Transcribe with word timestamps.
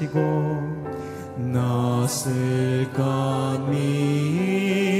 하시고 0.00 0.18
나 1.36 2.06
쓸 2.08 2.88
것 2.96 3.60
믿. 3.68 4.99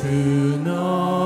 to 0.00 0.56
know. 0.56 1.21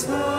Christmas. 0.00 0.29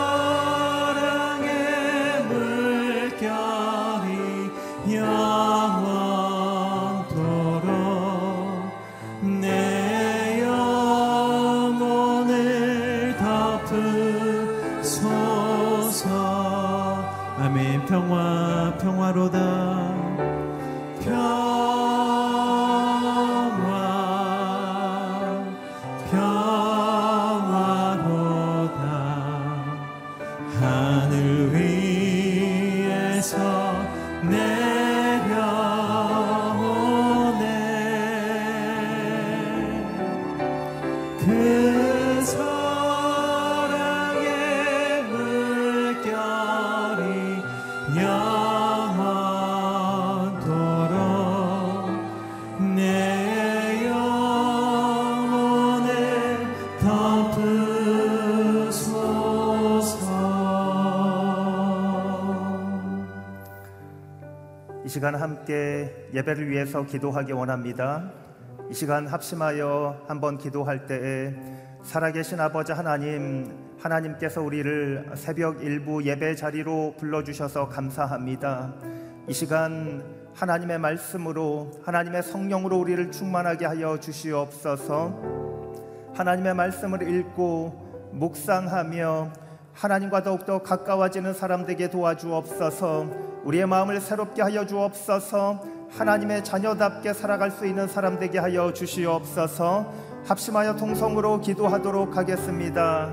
시간 64.92 65.14
함께 65.14 66.10
예배를 66.12 66.50
위해서 66.50 66.84
기도하기 66.84 67.32
원합니다. 67.32 68.12
이 68.70 68.74
시간 68.74 69.06
합심하여 69.06 70.04
한번 70.06 70.36
기도할 70.36 70.84
때에 70.84 71.32
살아계신 71.82 72.38
아버지 72.38 72.72
하나님, 72.72 73.50
하나님께서 73.80 74.42
우리를 74.42 75.12
새벽 75.14 75.64
일부 75.64 76.04
예배 76.04 76.34
자리로 76.34 76.96
불러주셔서 76.98 77.70
감사합니다. 77.70 78.74
이 79.28 79.32
시간 79.32 80.04
하나님의 80.34 80.78
말씀으로 80.78 81.70
하나님의 81.86 82.22
성령으로 82.22 82.78
우리를 82.78 83.10
충만하게 83.12 83.64
하여 83.64 83.98
주시옵소서. 83.98 85.18
하나님의 86.12 86.52
말씀을 86.52 87.08
읽고 87.08 88.10
묵상하며 88.12 89.41
하나님과 89.74 90.22
더욱더 90.22 90.62
가까워지는 90.62 91.34
사람 91.34 91.66
되게 91.66 91.88
도와주옵소서. 91.88 93.06
우리의 93.44 93.66
마음을 93.66 94.00
새롭게 94.00 94.42
하여 94.42 94.66
주옵소서. 94.66 95.60
하나님의 95.90 96.44
자녀답게 96.44 97.12
살아갈 97.12 97.50
수 97.50 97.66
있는 97.66 97.88
사람 97.88 98.18
되게 98.18 98.38
하여 98.38 98.72
주시옵소서. 98.72 99.92
합심하여 100.26 100.76
통성으로 100.76 101.40
기도하도록 101.40 102.16
하겠습니다. 102.16 103.10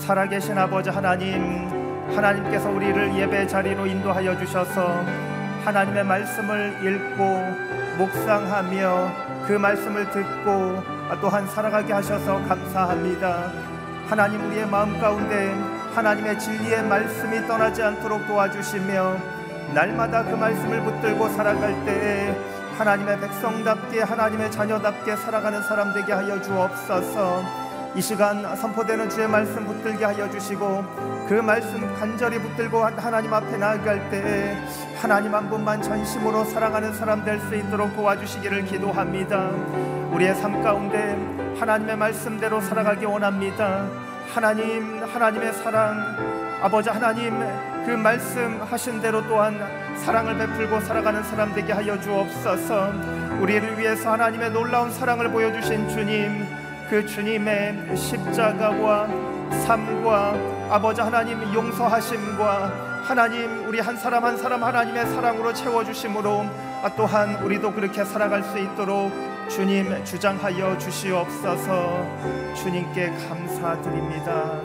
살아계신 0.00 0.56
아버지 0.56 0.90
하나님, 0.90 1.68
하나님께서 2.14 2.70
우리를 2.70 3.16
예배 3.16 3.46
자리로 3.46 3.86
인도하여 3.86 4.38
주셔서 4.38 4.86
하나님의 5.64 6.04
말씀을 6.04 6.74
읽고 6.82 7.98
묵상하며 7.98 9.46
그 9.46 9.52
말씀을 9.52 10.10
듣고 10.10 11.20
또한 11.20 11.46
살아가게 11.46 11.92
하셔서 11.92 12.42
감사합니다. 12.48 13.71
하나님 14.12 14.44
우리의 14.46 14.66
마음 14.66 15.00
가운데 15.00 15.54
하나님의 15.94 16.38
진리의 16.38 16.82
말씀이 16.82 17.46
떠나지 17.46 17.82
않도록 17.82 18.26
도와주시며 18.26 19.16
날마다 19.72 20.22
그 20.22 20.34
말씀을 20.34 20.82
붙들고 20.82 21.30
살아갈 21.30 21.82
때에 21.86 22.36
하나님의 22.76 23.20
백성답게 23.20 24.02
하나님의 24.02 24.50
자녀답게 24.50 25.16
살아가는 25.16 25.62
사람 25.62 25.94
되게 25.94 26.12
하여 26.12 26.42
주옵소서. 26.42 27.42
이 27.94 28.02
시간 28.02 28.54
선포되는 28.54 29.08
주의 29.08 29.26
말씀 29.26 29.64
붙들게 29.64 30.04
하여 30.04 30.28
주시고 30.28 30.84
그 31.26 31.40
말씀 31.42 31.80
간절히 31.94 32.38
붙들고 32.38 32.84
하나님 32.84 33.32
앞에 33.32 33.56
나아갈 33.56 34.10
때에 34.10 34.58
하나님 35.00 35.34
한 35.34 35.48
분만 35.48 35.80
전심으로 35.80 36.44
사랑하는 36.44 36.92
사람 36.92 37.24
될 37.24 37.40
수 37.40 37.56
있도록 37.56 37.96
도와주시기를 37.96 38.66
기도합니다. 38.66 39.48
우리의 40.12 40.34
삶 40.34 40.62
가운데 40.62 41.41
하나님의 41.58 41.96
말씀대로 41.96 42.60
살아가기 42.60 43.04
원합니다. 43.04 43.86
하나님, 44.34 45.02
하나님의 45.02 45.52
사랑, 45.52 46.16
아버지 46.62 46.88
하나님 46.88 47.38
그 47.84 47.90
말씀하신 47.90 49.00
대로 49.00 49.26
또한 49.26 49.58
사랑을 49.96 50.38
베풀고 50.38 50.80
살아가는 50.80 51.22
사람 51.24 51.52
되게 51.54 51.72
하여 51.72 52.00
주옵소서. 52.00 52.92
우리를 53.40 53.78
위해서 53.78 54.12
하나님의 54.12 54.50
놀라운 54.52 54.90
사랑을 54.90 55.30
보여주신 55.30 55.88
주님, 55.88 56.46
그 56.88 57.04
주님의 57.06 57.96
십자가와 57.96 59.08
삶과 59.66 60.34
아버지 60.70 61.00
하나님 61.00 61.42
용서하심과 61.52 63.02
하나님 63.04 63.68
우리 63.68 63.80
한 63.80 63.96
사람 63.96 64.24
한 64.24 64.36
사람 64.36 64.62
하나님의 64.62 65.06
사랑으로 65.06 65.52
채워주심으로 65.52 66.46
또한 66.96 67.34
우리도 67.42 67.72
그렇게 67.72 68.04
살아갈 68.04 68.42
수 68.42 68.58
있도록 68.58 69.31
주님 69.48 70.04
주장하여 70.04 70.78
주시옵소서 70.78 72.54
주님께 72.54 73.10
감사드립니다. 73.10 74.60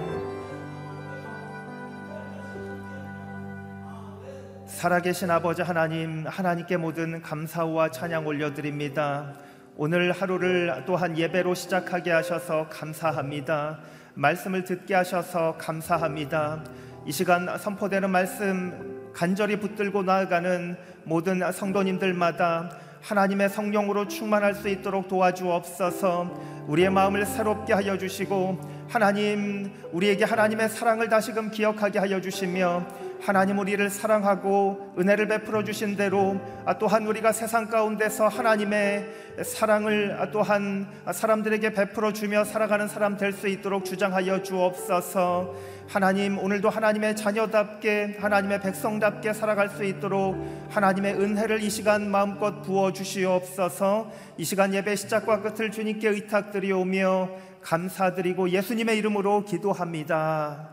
살아계신 4.65 5.31
아버지 5.31 5.61
하나님, 5.61 6.25
하나님께 6.27 6.77
모든 6.77 7.21
감사와 7.21 7.89
찬양 7.91 8.27
올려드립니다. 8.27 9.33
오늘 9.75 10.11
하루를 10.11 10.83
또한 10.85 11.17
예배로 11.17 11.55
시작하게 11.55 12.11
하셔서 12.11 12.69
감사합니다. 12.69 13.79
말씀을 14.13 14.63
듣게 14.63 14.93
하셔서 14.95 15.57
감사합니다. 15.57 16.63
이 17.05 17.11
시간 17.11 17.57
선포되는 17.57 18.09
말씀 18.09 19.11
간절히 19.13 19.59
붙들고 19.59 20.03
나아가는 20.03 20.77
모든 21.03 21.51
성도님들마다 21.51 22.69
하나님의 23.07 23.47
성령으로 23.47 24.09
충만할 24.09 24.53
수 24.53 24.67
있도록 24.67 25.07
도와주옵소서. 25.07 26.65
우리의 26.67 26.89
마음을 26.89 27.25
새롭게 27.25 27.71
하여 27.71 27.97
주시고 27.97 28.59
하나님 28.89 29.71
우리에게 29.93 30.25
하나님의 30.25 30.67
사랑을 30.67 31.07
다시금 31.07 31.49
기억하게 31.51 31.99
하여 31.99 32.19
주시며 32.19 32.85
하나님 33.21 33.59
우리를 33.59 33.89
사랑하고 33.89 34.93
은혜를 34.99 35.27
베풀어 35.27 35.63
주신 35.63 35.95
대로 35.95 36.39
또한 36.79 37.07
우리가 37.07 37.31
세상 37.31 37.67
가운데서 37.67 38.27
하나님의 38.27 39.27
사랑을 39.43 40.29
또한 40.33 40.87
사람들에게 41.11 41.73
베풀어 41.73 42.11
주며 42.11 42.43
살아가는 42.43 42.87
사람 42.87 43.15
될 43.15 43.37
수 43.37 43.47
있도록 43.47 43.85
주장하여 43.85 44.41
주옵소서. 44.41 45.53
하나님 45.87 46.37
오늘도 46.39 46.69
하나님의 46.69 47.15
자녀답게 47.15 48.17
하나님의 48.19 48.61
백성답게 48.61 49.33
살아갈 49.33 49.69
수 49.69 49.83
있도록 49.85 50.35
하나님의 50.69 51.13
은혜를 51.13 51.61
이 51.61 51.69
시간 51.69 52.09
마음껏 52.09 52.61
부어 52.61 52.91
주시옵소서. 52.91 54.11
이 54.37 54.43
시간 54.43 54.73
예배 54.73 54.95
시작과 54.95 55.41
끝을 55.41 55.71
주님께 55.71 56.09
의탁드리오며 56.09 57.29
감사드리고 57.61 58.49
예수님의 58.49 58.97
이름으로 58.97 59.45
기도합니다. 59.45 60.69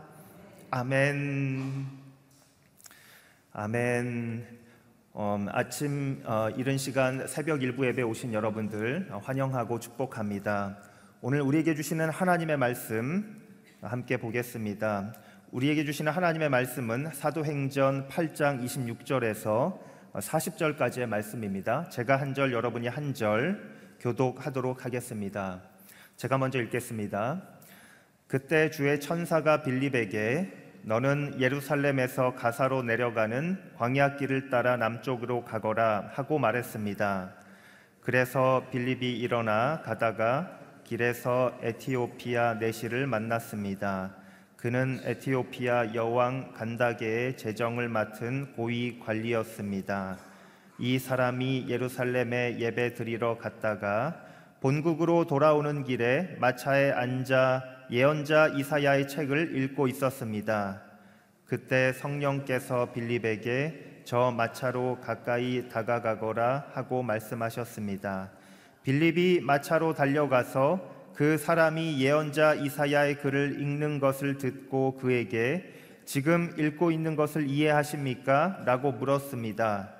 아멘. 0.71 2.04
아멘. 3.57 4.45
음, 5.15 5.47
아침 5.49 6.21
어, 6.25 6.49
이른 6.57 6.77
시간 6.77 7.25
새벽 7.25 7.63
일부 7.63 7.87
예배 7.87 8.01
오신 8.01 8.33
여러분들 8.33 9.07
어, 9.11 9.21
환영하고 9.23 9.79
축복합니다. 9.79 10.77
오늘 11.21 11.39
우리에게 11.39 11.73
주시는 11.73 12.09
하나님의 12.09 12.57
말씀 12.57 13.41
함께 13.81 14.17
보겠습니다. 14.17 15.13
우리에게 15.51 15.85
주시는 15.85 16.11
하나님의 16.11 16.49
말씀은 16.49 17.11
사도행전 17.13 18.09
8장 18.09 18.61
26절에서 18.61 19.79
40절까지의 20.15 21.05
말씀입니다. 21.05 21.87
제가 21.87 22.17
한 22.17 22.33
절, 22.33 22.51
여러분이 22.51 22.89
한 22.89 23.13
절 23.13 23.73
교독하도록 24.01 24.83
하겠습니다. 24.83 25.61
제가 26.17 26.37
먼저 26.37 26.59
읽겠습니다. 26.59 27.41
그때 28.27 28.69
주의 28.69 28.99
천사가 28.99 29.63
빌립에게 29.63 30.64
너는 30.87 31.37
예루살렘에서 31.39 32.35
가사로 32.35 32.83
내려가는 32.83 33.57
광야길을 33.75 34.51
따라 34.51 34.77
남쪽으로 34.77 35.43
가거라 35.43 36.11
하고 36.13 36.37
말했습니다. 36.37 37.31
그래서 38.01 38.67
빌립이 38.69 39.17
일어나 39.17 39.81
가다가 39.81 40.59
길에서 40.83 41.57
에티오피아 41.63 42.55
내시를 42.59 43.07
만났습니다. 43.07 44.13
그는 44.57 44.99
에티오피아 45.03 45.95
여왕 45.95 46.53
간다게의 46.53 47.35
재정을 47.35 47.89
맡은 47.89 48.53
고위 48.53 48.99
관리였습니다. 48.99 50.17
이 50.77 50.99
사람이 50.99 51.65
예루살렘에 51.67 52.59
예배 52.59 52.93
드리러 52.93 53.39
갔다가 53.39 54.21
본국으로 54.61 55.25
돌아오는 55.25 55.83
길에 55.83 56.35
마차에 56.39 56.91
앉아 56.91 57.74
예언자 57.91 58.47
이사야의 58.49 59.07
책을 59.07 59.55
읽고 59.55 59.87
있었습니다. 59.87 60.81
그때 61.45 61.93
성령께서 61.93 62.91
빌립에게 62.91 64.01
저 64.05 64.31
마차로 64.31 64.99
가까이 65.01 65.69
다가가거라 65.69 66.71
하고 66.73 67.03
말씀하셨습니다. 67.03 68.31
빌립이 68.83 69.41
마차로 69.41 69.93
달려가서 69.93 71.13
그 71.13 71.37
사람이 71.37 72.01
예언자 72.01 72.55
이사야의 72.55 73.19
글을 73.19 73.61
읽는 73.61 73.99
것을 73.99 74.37
듣고 74.37 74.97
그에게 74.97 75.71
지금 76.05 76.53
읽고 76.57 76.91
있는 76.91 77.15
것을 77.15 77.47
이해하십니까? 77.47 78.63
라고 78.65 78.91
물었습니다. 78.91 79.91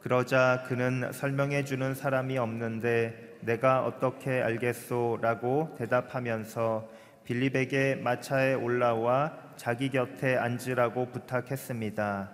그러자 0.00 0.64
그는 0.66 1.10
설명해 1.12 1.64
주는 1.64 1.94
사람이 1.94 2.38
없는데 2.38 3.38
내가 3.40 3.84
어떻게 3.84 4.42
알겠소? 4.42 5.18
라고 5.20 5.74
대답하면서 5.78 6.88
빌립에게 7.24 7.96
마차에 7.96 8.54
올라와 8.54 9.32
자기 9.56 9.90
곁에 9.90 10.36
앉으라고 10.36 11.10
부탁했습니다. 11.10 12.30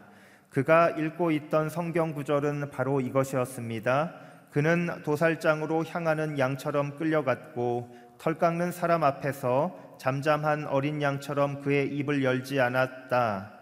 그가 0.50 0.90
읽고 0.90 1.30
있던 1.30 1.68
성경 1.68 2.12
구절은 2.12 2.70
바로 2.70 3.00
이것이었습니다. 3.00 4.14
그는 4.50 5.02
도살장으로 5.04 5.84
향하는 5.84 6.38
양처럼 6.38 6.96
끌려갔고 6.96 7.96
털 8.18 8.34
깎는 8.36 8.72
사람 8.72 9.04
앞에서 9.04 9.96
잠잠한 9.98 10.66
어린 10.66 11.00
양처럼 11.00 11.62
그의 11.62 11.88
입을 11.96 12.24
열지 12.24 12.60
않았다. 12.60 13.52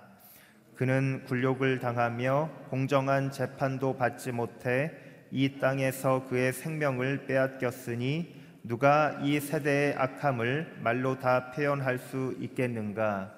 그는 0.77 1.25
굴욕을 1.27 1.81
당하며 1.81 2.51
공정한 2.71 3.31
재판도 3.31 3.97
받지 3.97 4.33
못해 4.33 4.93
이 5.31 5.59
땅에서 5.59 6.25
그의 6.29 6.53
생명을 6.53 7.27
빼앗겼으니 7.27 8.38
누가 8.69 9.19
이 9.23 9.41
세대의 9.41 9.95
악함을 9.97 10.81
말로 10.83 11.19
다 11.19 11.51
표현할 11.53 11.97
수 11.97 12.37
있겠는가? 12.39 13.33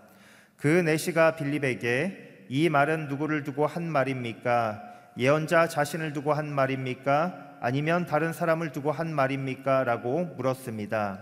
그 0.56 0.66
내시가 0.66 1.36
빌립에게 1.36 2.46
이 2.48 2.68
말은 2.68 3.06
누구를 3.06 3.44
두고 3.44 3.68
한 3.68 3.88
말입니까? 3.88 4.82
예언자 5.16 5.68
자신을 5.68 6.14
두고 6.14 6.32
한 6.32 6.52
말입니까? 6.52 7.58
아니면 7.60 8.06
다른 8.06 8.32
사람을 8.32 8.72
두고 8.72 8.90
한 8.90 9.14
말입니까? 9.14 9.84
라고 9.84 10.24
물었습니다. 10.24 11.20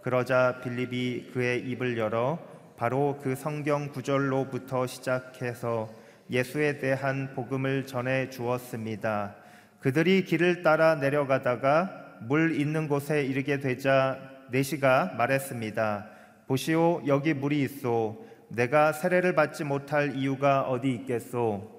그러자 0.00 0.60
빌립이 0.64 1.32
그의 1.34 1.60
입을 1.68 1.98
열어 1.98 2.38
바로 2.78 3.20
그 3.22 3.36
성경 3.36 3.90
구절로부터 3.92 4.86
시작해서 4.86 5.92
예수에 6.30 6.78
대한 6.78 7.34
복음을 7.34 7.86
전해 7.86 8.30
주었습니다. 8.30 9.34
그들이 9.80 10.24
길을 10.24 10.62
따라 10.62 10.94
내려가다가 10.94 12.05
물 12.22 12.58
있는 12.58 12.88
곳에 12.88 13.24
이르게 13.24 13.58
되자 13.60 14.18
내시가 14.50 15.14
말했습니다. 15.16 16.06
보시오 16.46 17.02
여기 17.06 17.34
물이 17.34 17.60
있소. 17.62 18.24
내가 18.48 18.92
세례를 18.92 19.34
받지 19.34 19.64
못할 19.64 20.14
이유가 20.16 20.62
어디 20.62 20.92
있겠소? 20.92 21.76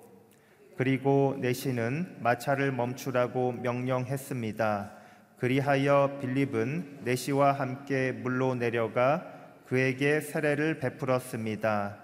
그리고 0.76 1.36
내시는 1.40 2.18
마차를 2.20 2.72
멈추라고 2.72 3.54
명령했습니다. 3.54 4.92
그리하여 5.40 6.20
빌립은 6.22 7.00
내시와 7.04 7.54
함께 7.54 8.12
물로 8.12 8.56
내려가 8.56 9.26
그에게 9.68 10.22
세례를 10.22 10.80
베풀었습니다. 10.80 11.98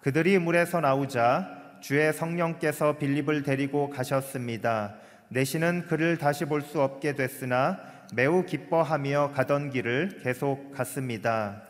그들이 0.00 0.38
물에서 0.38 0.80
나오자 0.80 1.78
주의 1.80 2.12
성령께서 2.12 2.98
빌립을 2.98 3.42
데리고 3.42 3.90
가셨습니다. 3.90 4.96
내시는 5.30 5.86
그를 5.86 6.18
다시 6.18 6.44
볼 6.44 6.60
수 6.62 6.82
없게 6.82 7.14
됐으나 7.14 7.78
매우 8.14 8.44
기뻐하며 8.44 9.32
가던 9.34 9.70
길을 9.70 10.20
계속 10.22 10.72
갔습니다. 10.72 11.62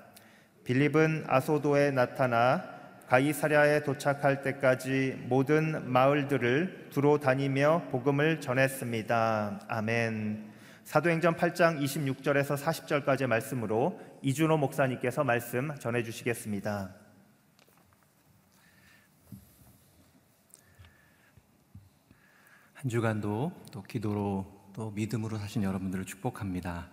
빌립은 0.64 1.24
아소도에 1.26 1.90
나타나 1.90 2.64
가이사랴에 3.08 3.82
도착할 3.82 4.42
때까지 4.42 5.24
모든 5.28 5.90
마을들을 5.90 6.88
두루 6.90 7.18
다니며 7.18 7.88
복음을 7.90 8.40
전했습니다. 8.40 9.60
아멘. 9.68 10.50
사도행전 10.84 11.36
8장 11.36 11.80
26절에서 11.82 12.56
40절까지의 12.56 13.26
말씀으로 13.26 14.00
이준호 14.22 14.56
목사님께서 14.56 15.24
말씀 15.24 15.74
전해 15.78 16.02
주시겠습니다. 16.02 16.99
한 22.80 22.88
주간도 22.88 23.52
또 23.72 23.82
기도로 23.82 24.46
또 24.72 24.90
믿음으로 24.92 25.36
사신 25.36 25.62
여러분들을 25.62 26.06
축복합니다. 26.06 26.88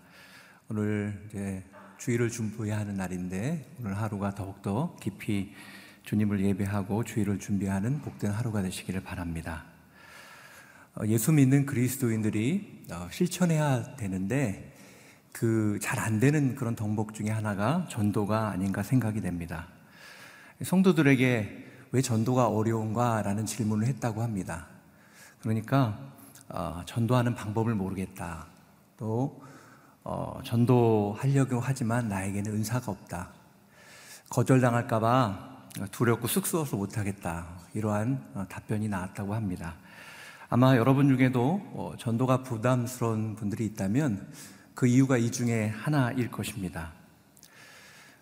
오늘 0.69 1.29
이제 1.29 1.63
주일을 1.97 2.29
준비해야 2.29 2.79
하는 2.79 2.95
날인데 2.95 3.73
오늘 3.79 3.97
하루가 3.97 4.35
더욱더 4.35 4.97
깊이 5.01 5.53
주님을 6.03 6.43
예배하고 6.43 7.05
주일을 7.05 7.39
준비하는 7.39 8.01
복된 8.01 8.31
하루가 8.31 8.61
되시기를 8.63 9.01
바랍니다. 9.01 9.63
어, 10.95 11.05
예수 11.07 11.31
믿는 11.31 11.65
그리스도인들이 11.65 12.83
어, 12.91 13.07
실천해야 13.09 13.95
되는데 13.95 14.75
그 15.31 15.79
잘 15.81 15.99
안 15.99 16.19
되는 16.19 16.55
그런 16.55 16.75
덕목 16.75 17.13
중에 17.13 17.29
하나가 17.29 17.87
전도가 17.89 18.49
아닌가 18.49 18.83
생각이 18.83 19.21
됩니다. 19.21 19.69
성도들에게 20.61 21.65
왜 21.93 22.01
전도가 22.01 22.49
어려운가라는 22.49 23.45
질문을 23.45 23.87
했다고 23.87 24.21
합니다. 24.21 24.67
그러니까 25.41 25.97
어, 26.49 26.81
전도하는 26.85 27.35
방법을 27.35 27.75
모르겠다. 27.75 28.47
또 28.97 29.41
어, 30.03 30.39
전도하려고 30.43 31.59
하지만 31.59 32.07
나에게는 32.07 32.53
은사가 32.53 32.91
없다. 32.91 33.29
거절당할까봐 34.29 35.57
두렵고 35.91 36.27
쑥스러워서 36.27 36.77
못하겠다. 36.77 37.47
이러한 37.73 38.23
어, 38.33 38.45
답변이 38.49 38.87
나왔다고 38.87 39.33
합니다. 39.35 39.75
아마 40.49 40.77
여러분 40.77 41.09
중에도 41.09 41.61
어, 41.73 41.93
전도가 41.97 42.43
부담스러운 42.43 43.35
분들이 43.35 43.65
있다면 43.65 44.31
그 44.73 44.87
이유가 44.87 45.17
이 45.17 45.31
중에 45.31 45.67
하나일 45.67 46.31
것입니다. 46.31 46.93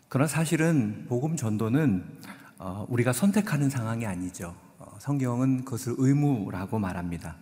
그러나 0.10 0.28
사실은 0.28 1.06
복음 1.08 1.36
전도는 1.36 2.20
어, 2.58 2.86
우리가 2.90 3.14
선택하는 3.14 3.70
상황이 3.70 4.06
아니죠. 4.06 4.56
성경은 5.00 5.66
그것을 5.66 5.96
의무라고 5.98 6.80
말합니다. 6.80 7.38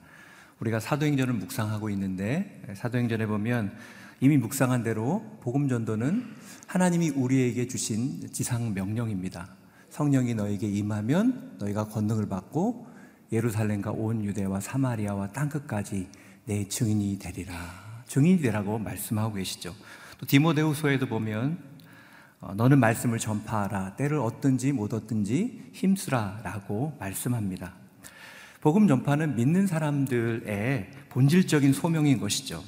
우리가 0.59 0.79
사도행전을 0.79 1.33
묵상하고 1.33 1.89
있는데 1.91 2.61
사도행전에 2.75 3.25
보면 3.25 3.75
이미 4.21 4.37
묵상한 4.37 4.83
대로 4.83 5.23
복음 5.41 5.67
전도는 5.67 6.25
하나님이 6.67 7.09
우리에게 7.09 7.67
주신 7.67 8.29
지상 8.31 8.73
명령입니다. 8.73 9.49
성령이 9.89 10.33
너에게 10.33 10.67
임하면 10.67 11.57
너희가 11.59 11.87
권능을 11.89 12.27
받고 12.29 12.87
예루살렘과 13.31 13.91
온 13.91 14.23
유대와 14.23 14.59
사마리아와 14.59 15.29
땅 15.29 15.49
끝까지 15.49 16.07
내 16.45 16.67
증인이 16.67 17.19
되리라. 17.19 17.53
증인이 18.07 18.41
되라고 18.41 18.79
말씀하고 18.79 19.35
계시죠. 19.35 19.75
또 20.17 20.25
디모데후서에도 20.25 21.07
보면 21.07 21.57
어, 21.57 21.72
너는 22.55 22.79
말씀을 22.79 23.19
전파하라. 23.19 23.95
때를 23.95 24.17
얻든지 24.17 24.73
못 24.73 24.93
얻든지 24.93 25.69
힘쓰라 25.71 26.41
라고 26.43 26.95
말씀합니다. 26.99 27.73
복음 28.61 28.87
전파는 28.87 29.35
믿는 29.35 29.67
사람들의 29.67 30.89
본질적인 31.09 31.73
소명인 31.73 32.19
것이죠. 32.19 32.63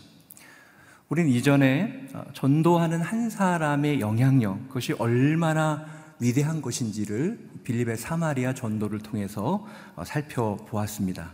우리는 1.07 1.29
이전에 1.29 2.07
어, 2.13 2.25
전도하는 2.33 3.01
한 3.01 3.29
사람의 3.29 3.99
영향력, 3.99 4.67
그것이 4.67 4.93
얼마나 4.93 5.85
위대한 6.19 6.61
것인지를 6.61 7.39
빌립의 7.63 7.97
사마리아 7.97 8.53
전도를 8.53 8.99
통해서 8.99 9.65
어, 9.95 10.03
살펴보았습니다. 10.03 11.31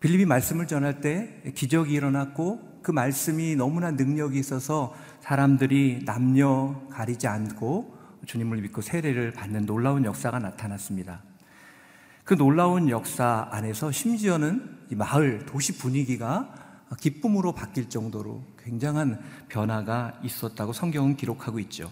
빌립이 0.00 0.26
말씀을 0.26 0.66
전할 0.66 1.00
때 1.00 1.42
기적이 1.54 1.94
일어났고 1.94 2.73
그 2.84 2.90
말씀이 2.90 3.56
너무나 3.56 3.90
능력이 3.90 4.38
있어서 4.38 4.94
사람들이 5.20 6.02
남녀 6.04 6.82
가리지 6.90 7.26
않고 7.26 7.96
주님을 8.26 8.60
믿고 8.60 8.82
세례를 8.82 9.32
받는 9.32 9.64
놀라운 9.64 10.04
역사가 10.04 10.38
나타났습니다. 10.38 11.22
그 12.24 12.34
놀라운 12.36 12.90
역사 12.90 13.48
안에서 13.50 13.90
심지어는 13.90 14.86
마을, 14.90 15.46
도시 15.46 15.78
분위기가 15.78 16.54
기쁨으로 17.00 17.52
바뀔 17.52 17.88
정도로 17.88 18.42
굉장한 18.62 19.18
변화가 19.48 20.20
있었다고 20.22 20.74
성경은 20.74 21.16
기록하고 21.16 21.58
있죠. 21.60 21.90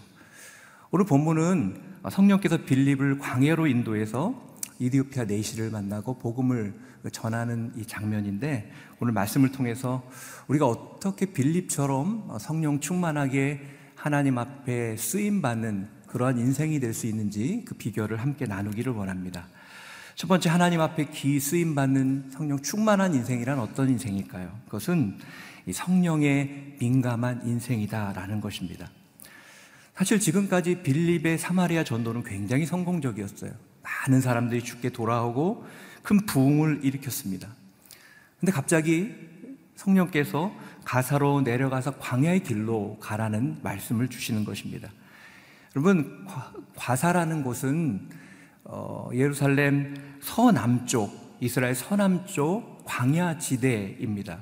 오늘 0.91 1.07
본문은 1.07 1.81
성령께서 2.11 2.65
빌립을 2.65 3.17
광야로 3.17 3.65
인도해서 3.65 4.52
이디오피아 4.79 5.25
네시를 5.25 5.69
만나고 5.69 6.19
복음을 6.19 6.73
전하는 7.11 7.71
이 7.75 7.85
장면인데 7.85 8.71
오늘 8.99 9.13
말씀을 9.13 9.51
통해서 9.51 10.03
우리가 10.47 10.67
어떻게 10.67 11.27
빌립처럼 11.27 12.37
성령 12.39 12.79
충만하게 12.79 13.61
하나님 13.95 14.37
앞에 14.37 14.97
쓰임 14.97 15.41
받는 15.41 15.87
그러한 16.07 16.37
인생이 16.37 16.79
될 16.79 16.93
수 16.93 17.07
있는지 17.07 17.63
그 17.65 17.75
비결을 17.75 18.21
함께 18.21 18.45
나누기를 18.45 18.93
원합니다. 18.93 19.47
첫 20.15 20.27
번째 20.27 20.49
하나님 20.49 20.79
앞에 20.79 21.05
기 21.05 21.39
쓰임 21.39 21.73
받는 21.73 22.29
성령 22.31 22.61
충만한 22.61 23.15
인생이란 23.15 23.59
어떤 23.59 23.89
인생일까요? 23.89 24.59
그것은 24.65 25.17
성령에 25.71 26.75
민감한 26.79 27.41
인생이다라는 27.47 28.41
것입니다. 28.41 28.89
사실 29.95 30.19
지금까지 30.19 30.83
빌립의 30.83 31.37
사마리아 31.37 31.83
전도는 31.83 32.23
굉장히 32.23 32.65
성공적이었어요. 32.65 33.51
많은 33.83 34.21
사람들이 34.21 34.63
죽게 34.63 34.89
돌아오고 34.89 35.65
큰 36.01 36.25
부흥을 36.25 36.79
일으켰습니다. 36.83 37.49
근데 38.39 38.51
갑자기 38.51 39.13
성령께서 39.75 40.53
가사로 40.83 41.41
내려가서 41.41 41.97
광야의 41.97 42.43
길로 42.43 42.97
가라는 42.99 43.59
말씀을 43.63 44.09
주시는 44.09 44.43
것입니다. 44.45 44.89
여러분, 45.75 46.27
과사라는 46.75 47.43
곳은 47.43 48.09
어, 48.65 49.09
예루살렘 49.13 49.95
서남쪽, 50.21 51.37
이스라엘 51.41 51.75
서남쪽 51.75 52.83
광야 52.85 53.37
지대입니다. 53.37 54.39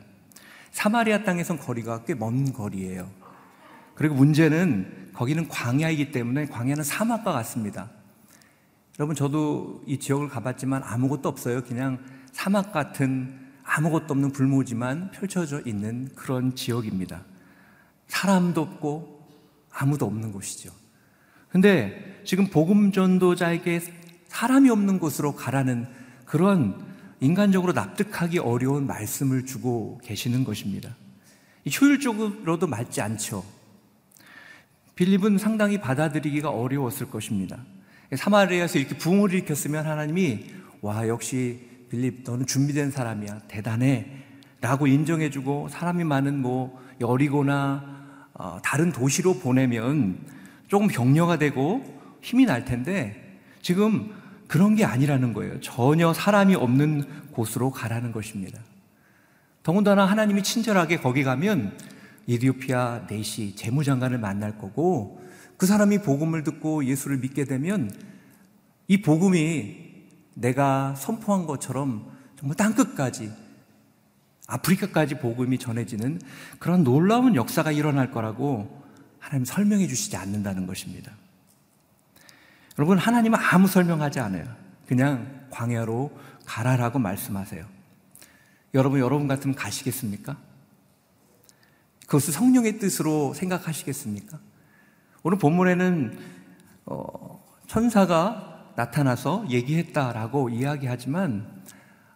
사마리아 0.72 1.24
땅에선 1.24 1.58
거리가 1.60 2.04
꽤 2.06 2.14
먼 2.16 2.54
거리예요. 2.54 3.10
그리고 3.96 4.16
문제는 4.16 5.12
거기는 5.14 5.48
광야이기 5.48 6.12
때문에 6.12 6.48
광야는 6.48 6.84
사막과 6.84 7.32
같습니다. 7.34 7.90
여러분 9.02 9.16
저도 9.16 9.82
이 9.88 9.98
지역을 9.98 10.30
가봤지만 10.30 10.84
아무것도 10.84 11.28
없어요. 11.28 11.64
그냥 11.64 11.98
사막 12.34 12.72
같은 12.72 13.36
아무것도 13.64 14.14
없는 14.14 14.32
불모지만 14.32 15.10
펼쳐져 15.10 15.60
있는 15.66 16.08
그런 16.14 16.54
지역입니다. 16.54 17.24
사람도 18.06 18.62
없고 18.62 19.28
아무도 19.72 20.06
없는 20.06 20.32
곳이죠. 20.32 20.72
근데 21.50 22.22
지금 22.26 22.46
복음 22.52 22.92
전도자에게 22.92 23.82
사람이 24.28 24.70
없는 24.70 25.00
곳으로 25.00 25.34
가라는 25.34 25.88
그런 26.26 26.86
인간적으로 27.22 27.74
납득하기 27.74 28.38
어려운 28.38 28.86
말씀을 28.86 29.48
주고 29.48 30.00
계시는 30.04 30.44
것입니다. 30.44 30.96
효율적으로도 31.66 32.68
맞지 32.68 33.02
않죠. 33.02 33.44
빌립은 34.94 35.40
상당히 35.40 35.80
받아들이기가 35.80 36.52
어려웠을 36.52 37.10
것입니다. 37.10 37.58
사마리아에서 38.16 38.80
이렇게 38.80 38.98
부흥을 38.98 39.34
일으켰으면 39.34 39.86
하나님이 39.86 40.46
와 40.82 41.08
역시 41.08 41.60
빌립 41.90 42.24
너는 42.24 42.46
준비된 42.46 42.92
사람이야 42.92 43.42
대단해 43.48 44.06
라고 44.60 44.88
인정해주고 44.88 45.70
사람이 45.70 46.04
많은 46.04 46.42
뭐 46.42 46.80
여리고나 47.00 47.92
어, 48.34 48.60
다른 48.64 48.92
도시로 48.92 49.36
보내면 49.40 50.20
조금 50.68 50.88
격려가 50.88 51.38
되고 51.38 51.84
힘이 52.22 52.46
날 52.46 52.66
텐데 52.66 53.40
지금 53.62 54.14
그런 54.48 54.76
게 54.76 54.84
아니라는 54.84 55.34
거예요. 55.34 55.60
전혀 55.62 56.14
사람이 56.14 56.56
없는 56.56 57.32
곳으로 57.32 57.72
가라는 57.72 58.12
것입니다. 58.12 58.60
더군다나 59.64 60.06
하나님이 60.06 60.44
친절하게 60.44 60.98
거기 60.98 61.24
가면 61.24 61.78
이디오피아 62.28 63.08
내시 63.08 63.56
재무장관을 63.56 64.18
만날 64.18 64.58
거고 64.58 65.22
그 65.62 65.68
사람이 65.68 66.00
복음을 66.00 66.44
듣고 66.44 66.86
예수를 66.86 67.18
믿게 67.18 67.44
되면 67.46 67.96
이 68.88 69.04
복음이 69.04 69.78
내가 70.34 70.96
선포한 70.96 71.46
것처럼 71.46 72.12
정말 72.36 72.58
땅끝까지 72.58 73.32
아프리카까지 74.48 75.20
복음이 75.20 75.60
전해지는 75.60 76.20
그런 76.58 76.84
놀라운 76.84 77.36
역사가 77.36 77.72
일어날 77.72 78.10
거라고 78.10 78.84
하나님 79.20 79.46
설명해 79.46 79.88
주시지 79.88 80.18
않는다는 80.18 80.66
것입니다. 80.66 81.12
여러분, 82.80 82.98
하나님은 82.98 83.38
아무 83.40 83.68
설명하지 83.68 84.20
않아요. 84.20 84.46
그냥 84.88 85.46
광야로 85.52 86.12
가라라고 86.48 86.98
말씀하세요. 86.98 87.64
여러분, 88.74 89.00
여러분 89.00 89.28
같으면 89.28 89.56
가시겠습니까? 89.56 90.38
그것을 92.08 92.34
성령의 92.34 92.80
뜻으로 92.80 93.36
생각하시겠습니까? 93.36 94.40
오늘 95.24 95.38
본문에는 95.38 96.20
어, 96.86 97.44
천사가 97.68 98.74
나타나서 98.76 99.46
얘기했다라고 99.50 100.50
이야기하지만 100.50 101.64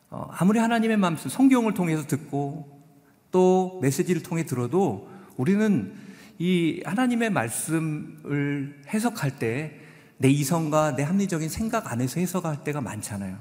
어, 0.09 0.27
아무리 0.31 0.59
하나님의 0.59 0.97
마음씀 0.97 1.29
성경을 1.29 1.73
통해서 1.73 2.05
듣고 2.07 2.83
또 3.31 3.79
메시지를 3.81 4.23
통해 4.23 4.45
들어도 4.45 5.09
우리는 5.37 5.93
이 6.39 6.81
하나님의 6.85 7.29
말씀을 7.29 8.83
해석할 8.93 9.39
때 9.39 9.85
내 10.17 10.29
이성과 10.29 10.95
내 10.95 11.03
합리적인 11.03 11.49
생각 11.49 11.91
안에서 11.91 12.19
해석할 12.19 12.63
때가 12.63 12.81
많잖아요. 12.81 13.37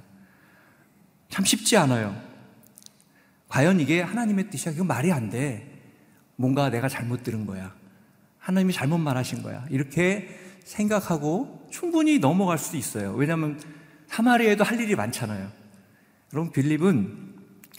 참 1.28 1.44
쉽지 1.44 1.76
않아요. 1.76 2.20
과연 3.48 3.80
이게 3.80 4.00
하나님의 4.00 4.50
뜻이야? 4.50 4.72
이거 4.74 4.84
말이 4.84 5.12
안 5.12 5.30
돼. 5.30 5.70
뭔가 6.36 6.70
내가 6.70 6.88
잘못 6.88 7.22
들은 7.22 7.46
거야. 7.46 7.72
하나님이 8.44 8.74
잘못 8.74 8.98
말하신 8.98 9.42
거야. 9.42 9.64
이렇게 9.70 10.28
생각하고 10.64 11.66
충분히 11.70 12.18
넘어갈 12.18 12.58
수 12.58 12.76
있어요. 12.76 13.14
왜냐하면 13.14 13.58
사마리아에도 14.08 14.64
할 14.64 14.78
일이 14.78 14.94
많잖아요. 14.94 15.50
그럼 16.28 16.52
빌립은 16.52 17.36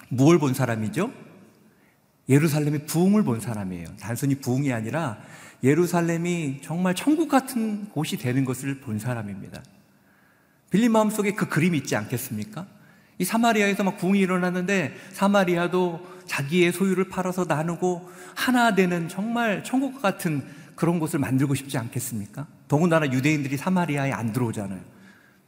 무엇을 0.09 0.39
본 0.39 0.55
사람이죠? 0.55 1.13
예루살렘의 2.27 2.87
부흥을 2.87 3.23
본 3.23 3.39
사람이에요. 3.39 3.89
단순히 3.99 4.33
부흥이 4.35 4.73
아니라 4.73 5.19
예루살렘이 5.63 6.61
정말 6.63 6.95
천국 6.95 7.29
같은 7.29 7.87
곳이 7.89 8.17
되는 8.17 8.43
것을 8.43 8.81
본 8.81 8.97
사람입니다. 8.97 9.61
빌립 10.71 10.89
마음속에 10.89 11.33
그 11.33 11.47
그림이 11.47 11.77
있지 11.77 11.95
않겠습니까? 11.95 12.65
이 13.17 13.23
사마리아에서 13.23 13.83
막 13.83 13.97
부흥이 13.97 14.19
일어났는데 14.19 14.95
사마리아도 15.11 16.05
자기의 16.25 16.71
소유를 16.71 17.09
팔아서 17.09 17.45
나누고 17.45 18.09
하나 18.35 18.75
되는 18.75 19.07
정말 19.07 19.63
천국 19.63 20.01
같은 20.01 20.45
그런 20.75 20.99
곳을 20.99 21.19
만들고 21.19 21.55
싶지 21.55 21.77
않겠습니까? 21.77 22.47
더군다나 22.67 23.11
유대인들이 23.11 23.55
사마리아에 23.57 24.11
안 24.11 24.33
들어오잖아요. 24.33 24.81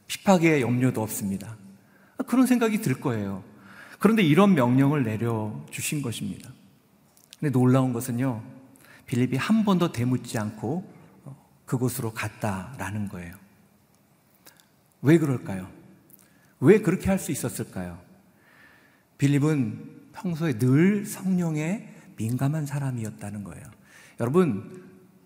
핍박의 0.08 0.62
염려도 0.62 1.01
없습니다. 1.01 1.58
그런 2.27 2.47
생각이 2.47 2.82
들 2.82 2.99
거예요. 2.99 3.43
그런데 3.99 4.23
이런 4.23 4.53
명령을 4.53 5.03
내려주신 5.03 6.01
것입니다. 6.01 6.49
근데 7.39 7.51
놀라운 7.51 7.93
것은요, 7.93 8.41
빌립이 9.08 9.38
한 9.38 9.65
번도 9.65 9.91
대묻지 9.91 10.38
않고 10.38 10.89
그곳으로 11.65 12.13
갔다라는 12.13 13.10
거예요. 13.10 13.36
왜 15.01 15.17
그럴까요? 15.17 15.77
왜 16.60 16.82
그렇게 16.82 17.10
할 17.10 17.20
수 17.20 17.32
있었을까요? 17.32 18.00
빌립은 19.17 20.12
평소에 20.13 20.58
늘 20.58 21.06
성령에 21.06 21.89
민감한 22.17 22.65
사람이었다는 22.65 23.43
거예요. 23.43 23.63
여러분, 24.20 24.84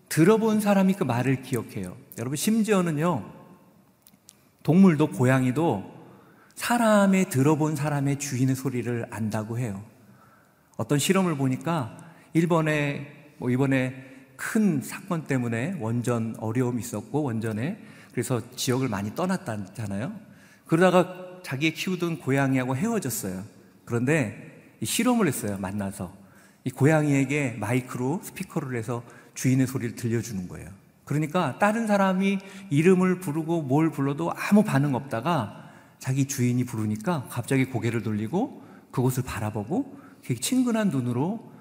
들어본 0.09 0.59
사람이 0.59 0.93
그 0.95 1.03
말을 1.03 1.41
기억해요. 1.41 1.95
여러분, 2.17 2.35
심지어는요, 2.35 3.31
동물도 4.63 5.11
고양이도 5.11 6.01
사람의 6.55 7.29
들어본 7.29 7.75
사람의 7.75 8.19
주인의 8.19 8.55
소리를 8.55 9.07
안다고 9.09 9.57
해요. 9.57 9.83
어떤 10.77 10.99
실험을 10.99 11.35
보니까 11.35 11.97
일본에 12.33 13.33
뭐 13.37 13.49
이번에 13.49 14.11
큰 14.35 14.81
사건 14.81 15.25
때문에 15.25 15.77
원전 15.79 16.35
어려움이 16.39 16.81
있었고 16.81 17.23
원전에 17.23 17.81
그래서 18.11 18.41
지역을 18.55 18.89
많이 18.89 19.15
떠났다잖아요. 19.15 20.30
그러다가 20.71 21.41
자기 21.43 21.73
키우던 21.73 22.19
고양이하고 22.19 22.77
헤어졌어요. 22.77 23.43
그런데 23.83 24.77
실험을 24.81 25.27
했어요. 25.27 25.57
만나서 25.57 26.15
이 26.63 26.69
고양이에게 26.69 27.57
마이크로 27.59 28.21
스피커를 28.23 28.77
해서 28.77 29.03
주인의 29.33 29.67
소리를 29.67 29.97
들려주는 29.97 30.47
거예요. 30.47 30.69
그러니까 31.03 31.59
다른 31.59 31.87
사람이 31.87 32.39
이름을 32.69 33.19
부르고 33.19 33.63
뭘 33.63 33.91
불러도 33.91 34.31
아무 34.33 34.63
반응 34.63 34.95
없다가 34.95 35.73
자기 35.99 36.25
주인이 36.25 36.63
부르니까 36.63 37.27
갑자기 37.29 37.65
고개를 37.65 38.01
돌리고 38.01 38.63
그곳을 38.91 39.23
바라보고 39.23 39.99
친근한 40.39 40.87
눈으로 40.87 41.51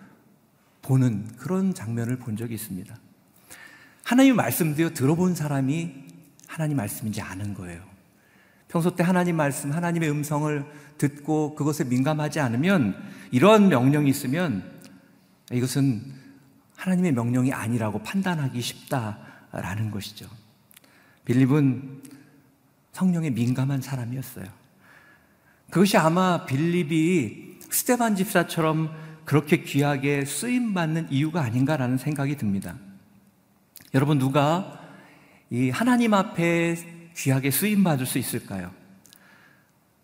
보는 0.83 1.27
그런 1.37 1.75
장면을 1.75 2.17
본 2.21 2.37
적이 2.37 2.55
있습니다. 2.55 2.97
하나님 4.05 4.37
말씀도 4.37 4.95
들어본 4.95 5.35
사람이 5.35 5.95
하나님 6.47 6.77
말씀인지 6.77 7.21
아는 7.21 7.55
거예요. 7.55 7.91
평소 8.71 8.95
때 8.95 9.03
하나님 9.03 9.37
말씀, 9.37 9.73
하나님의 9.73 10.11
음성을 10.11 10.65
듣고 10.97 11.57
그것에 11.57 11.85
민감하지 11.85 12.39
않으면 12.39 12.95
이런 13.33 13.69
명령이 13.69 14.09
있으면 14.09 14.63
이것은 15.51 16.01
하나님의 16.77 17.13
명령이 17.13 17.53
아니라고 17.53 18.01
판단하기 18.05 18.61
쉽다라는 18.61 19.91
것이죠. 19.91 20.29
빌립은 21.25 22.03
성령에 22.93 23.31
민감한 23.31 23.81
사람이었어요. 23.81 24.47
그것이 25.71 25.97
아마 25.97 26.47
빌립이 26.47 27.59
스테반 27.71 28.15
집사처럼 28.15 28.95
그렇게 29.25 29.63
귀하게 29.63 30.25
쓰임 30.25 30.75
받는 30.75 31.09
이유가 31.11 31.43
아닌가라는 31.43 31.99
생각이 31.99 32.37
듭니다. 32.37 32.77
여러분 33.95 34.19
누가 34.19 34.81
이 35.51 35.71
하나님 35.71 36.15
앞에 36.15 37.00
귀하게 37.17 37.51
쓰임 37.51 37.85
받을 37.85 38.07
수 38.07 38.19
있을까요? 38.19 38.71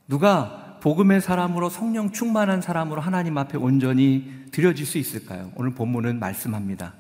누가 0.08 0.78
복음의 0.80 1.20
사람으로 1.20 1.68
성령 1.68 2.12
충만한 2.12 2.60
사람으로 2.60 3.00
하나님 3.00 3.38
앞에 3.38 3.58
온전히 3.58 4.30
드려질 4.52 4.86
수 4.86 4.98
있을까요? 4.98 5.50
오늘 5.56 5.74
본문은 5.74 6.18
말씀합니다. 6.18 6.94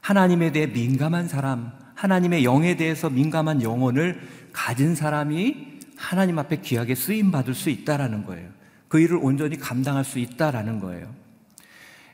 하나님에 0.00 0.52
대해 0.52 0.66
민감한 0.66 1.26
사람, 1.26 1.72
하나님의 1.94 2.44
영에 2.44 2.76
대해서 2.76 3.10
민감한 3.10 3.62
영혼을 3.62 4.20
가진 4.52 4.94
사람이 4.94 5.78
하나님 5.96 6.38
앞에 6.38 6.60
귀하게 6.60 6.94
쓰임 6.94 7.32
받을 7.32 7.54
수 7.54 7.70
있다라는 7.70 8.24
거예요. 8.24 8.48
그 8.86 9.00
일을 9.00 9.18
온전히 9.20 9.58
감당할 9.58 10.04
수 10.04 10.18
있다라는 10.18 10.78
거예요. 10.78 11.12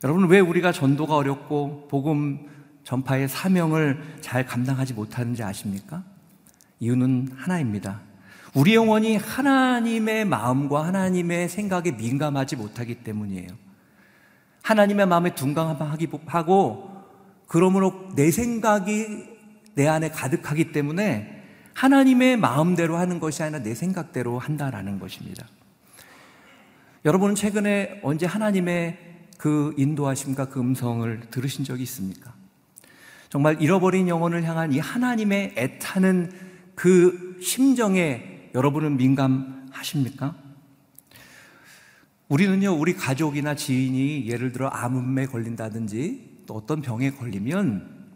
여러분 0.02 0.26
왜 0.28 0.40
우리가 0.40 0.72
전도가 0.72 1.16
어렵고 1.16 1.88
복음 1.88 2.48
전파의 2.84 3.28
사명을 3.28 4.18
잘 4.20 4.44
감당하지 4.44 4.94
못하는지 4.94 5.42
아십니까? 5.42 6.02
이유는 6.84 7.28
하나입니다. 7.34 8.00
우리 8.54 8.74
영혼이 8.74 9.16
하나님의 9.16 10.26
마음과 10.26 10.86
하나님의 10.86 11.48
생각에 11.48 11.90
민감하지 11.92 12.56
못하기 12.56 12.96
때문이에요. 12.96 13.48
하나님의 14.62 15.06
마음에 15.06 15.34
둔감하고 15.34 16.90
그러므로 17.48 18.08
내 18.14 18.30
생각이 18.30 19.34
내 19.74 19.88
안에 19.88 20.10
가득하기 20.10 20.72
때문에 20.72 21.42
하나님의 21.74 22.36
마음대로 22.36 22.96
하는 22.96 23.18
것이 23.18 23.42
아니라 23.42 23.62
내 23.62 23.74
생각대로 23.74 24.38
한다라는 24.38 25.00
것입니다. 25.00 25.46
여러분은 27.04 27.34
최근에 27.34 28.00
언제 28.02 28.26
하나님의 28.26 28.98
그 29.36 29.74
인도하심과 29.76 30.46
그 30.46 30.60
음성을 30.60 31.20
들으신 31.30 31.64
적이 31.64 31.82
있습니까? 31.82 32.32
정말 33.28 33.60
잃어버린 33.60 34.06
영혼을 34.06 34.44
향한 34.44 34.72
이 34.72 34.78
하나님의 34.78 35.54
애타는 35.56 36.43
그 36.74 37.38
심정에 37.42 38.50
여러분은 38.54 38.96
민감하십니까? 38.96 40.36
우리는요, 42.28 42.72
우리 42.78 42.94
가족이나 42.94 43.54
지인이 43.54 44.26
예를 44.28 44.52
들어 44.52 44.68
암음에 44.68 45.26
걸린다든지 45.26 46.42
또 46.46 46.54
어떤 46.54 46.82
병에 46.82 47.10
걸리면 47.10 48.06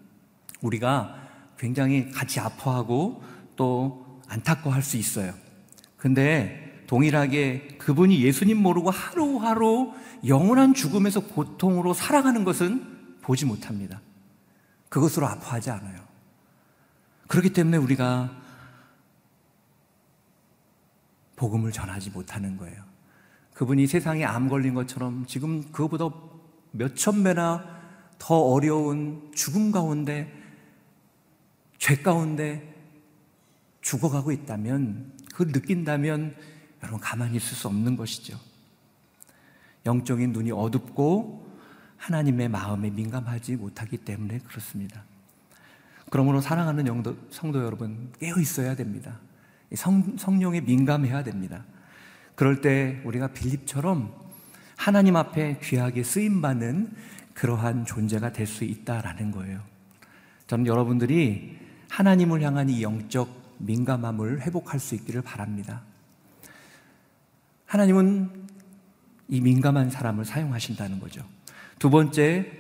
우리가 0.61 1.29
굉장히 1.59 2.11
같이 2.11 2.41
아파하고 2.41 3.23
또 3.57 4.21
안타까워할 4.29 4.83
수 4.83 4.97
있어요. 4.97 5.35
근데 5.97 6.85
동일하게 6.87 7.77
그분이 7.79 8.23
예수님 8.23 8.57
모르고 8.63 8.91
하루하루 8.91 9.93
영원한 10.27 10.75
죽음에서 10.75 11.21
고통으로 11.21 11.93
살아가는 11.93 12.45
것은 12.45 13.19
보지 13.23 13.45
못합니다. 13.45 14.01
그것으로 14.89 15.27
아파하지 15.27 15.71
않아요. 15.71 16.01
그렇기 17.27 17.53
때문에 17.53 17.77
우리가 17.77 18.31
복음을 21.39 21.73
전하지 21.73 22.11
못하는 22.11 22.57
거예요. 22.57 22.83
그분이 23.55 23.87
세상에 23.87 24.25
암 24.25 24.49
걸린 24.49 24.75
것처럼 24.75 25.25
지금 25.27 25.73
그보다 25.73 26.11
몇천 26.73 27.23
배나 27.23 27.79
더 28.19 28.35
어려운 28.35 29.31
죽음 29.35 29.71
가운데, 29.71 30.33
죄 31.79 31.97
가운데 31.97 32.75
죽어가고 33.81 34.33
있다면, 34.33 35.13
그걸 35.33 35.49
느낀다면 35.53 36.37
여러분 36.83 37.01
가만히 37.01 37.37
있을 37.37 37.57
수 37.57 37.69
없는 37.69 37.97
것이죠. 37.97 38.39
영적인 39.87 40.33
눈이 40.33 40.51
어둡고 40.51 41.49
하나님의 41.97 42.49
마음에 42.49 42.91
민감하지 42.91 43.57
못하기 43.57 43.99
때문에 43.99 44.41
그렇습니다. 44.41 45.03
그러므로 46.11 46.41
사랑하는 46.41 46.87
영도, 46.87 47.17
성도 47.31 47.63
여러분 47.65 48.13
깨어 48.19 48.39
있어야 48.39 48.75
됩니다. 48.75 49.19
성, 49.75 50.17
성령에 50.17 50.61
민감해야 50.63 51.23
됩니다. 51.23 51.65
그럴 52.35 52.61
때 52.61 53.01
우리가 53.05 53.29
빌립처럼 53.29 54.13
하나님 54.77 55.17
앞에 55.17 55.59
귀하게 55.63 56.03
쓰임 56.05 56.41
받는 56.41 56.93
그러한 57.35 57.85
존재가 57.85 58.33
될 58.33 58.47
수 58.47 58.65
있다라는 58.65 59.31
거예요. 59.33 59.61
저는 60.47 60.67
여러분들이 60.67 61.59
하나님을 61.89 62.43
향한 62.43 62.69
이 62.69 62.83
영적 62.83 63.29
민감함을 63.59 64.43
회복할 64.43 64.81
수 64.81 64.95
있기를 64.95 65.23
바랍니다. 65.23 65.83
하나님은 67.67 68.47
이 69.29 69.41
민감한 69.41 69.91
사람을 69.91 70.25
사용하신다는 70.25 71.01
거죠. 71.01 71.23
두 71.79 71.91
번째, 71.91 72.51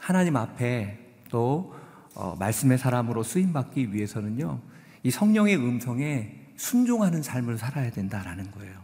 하나님 0.00 0.36
앞에 0.36 0.98
또 1.30 1.74
어, 2.14 2.36
말씀의 2.38 2.78
사람으로 2.78 3.22
쓰임 3.22 3.52
받기 3.52 3.94
위해서는요, 3.94 4.60
이 5.02 5.10
성령의 5.10 5.56
음성에 5.56 6.39
순종하는 6.60 7.22
삶을 7.22 7.56
살아야 7.56 7.90
된다라는 7.90 8.50
거예요. 8.50 8.74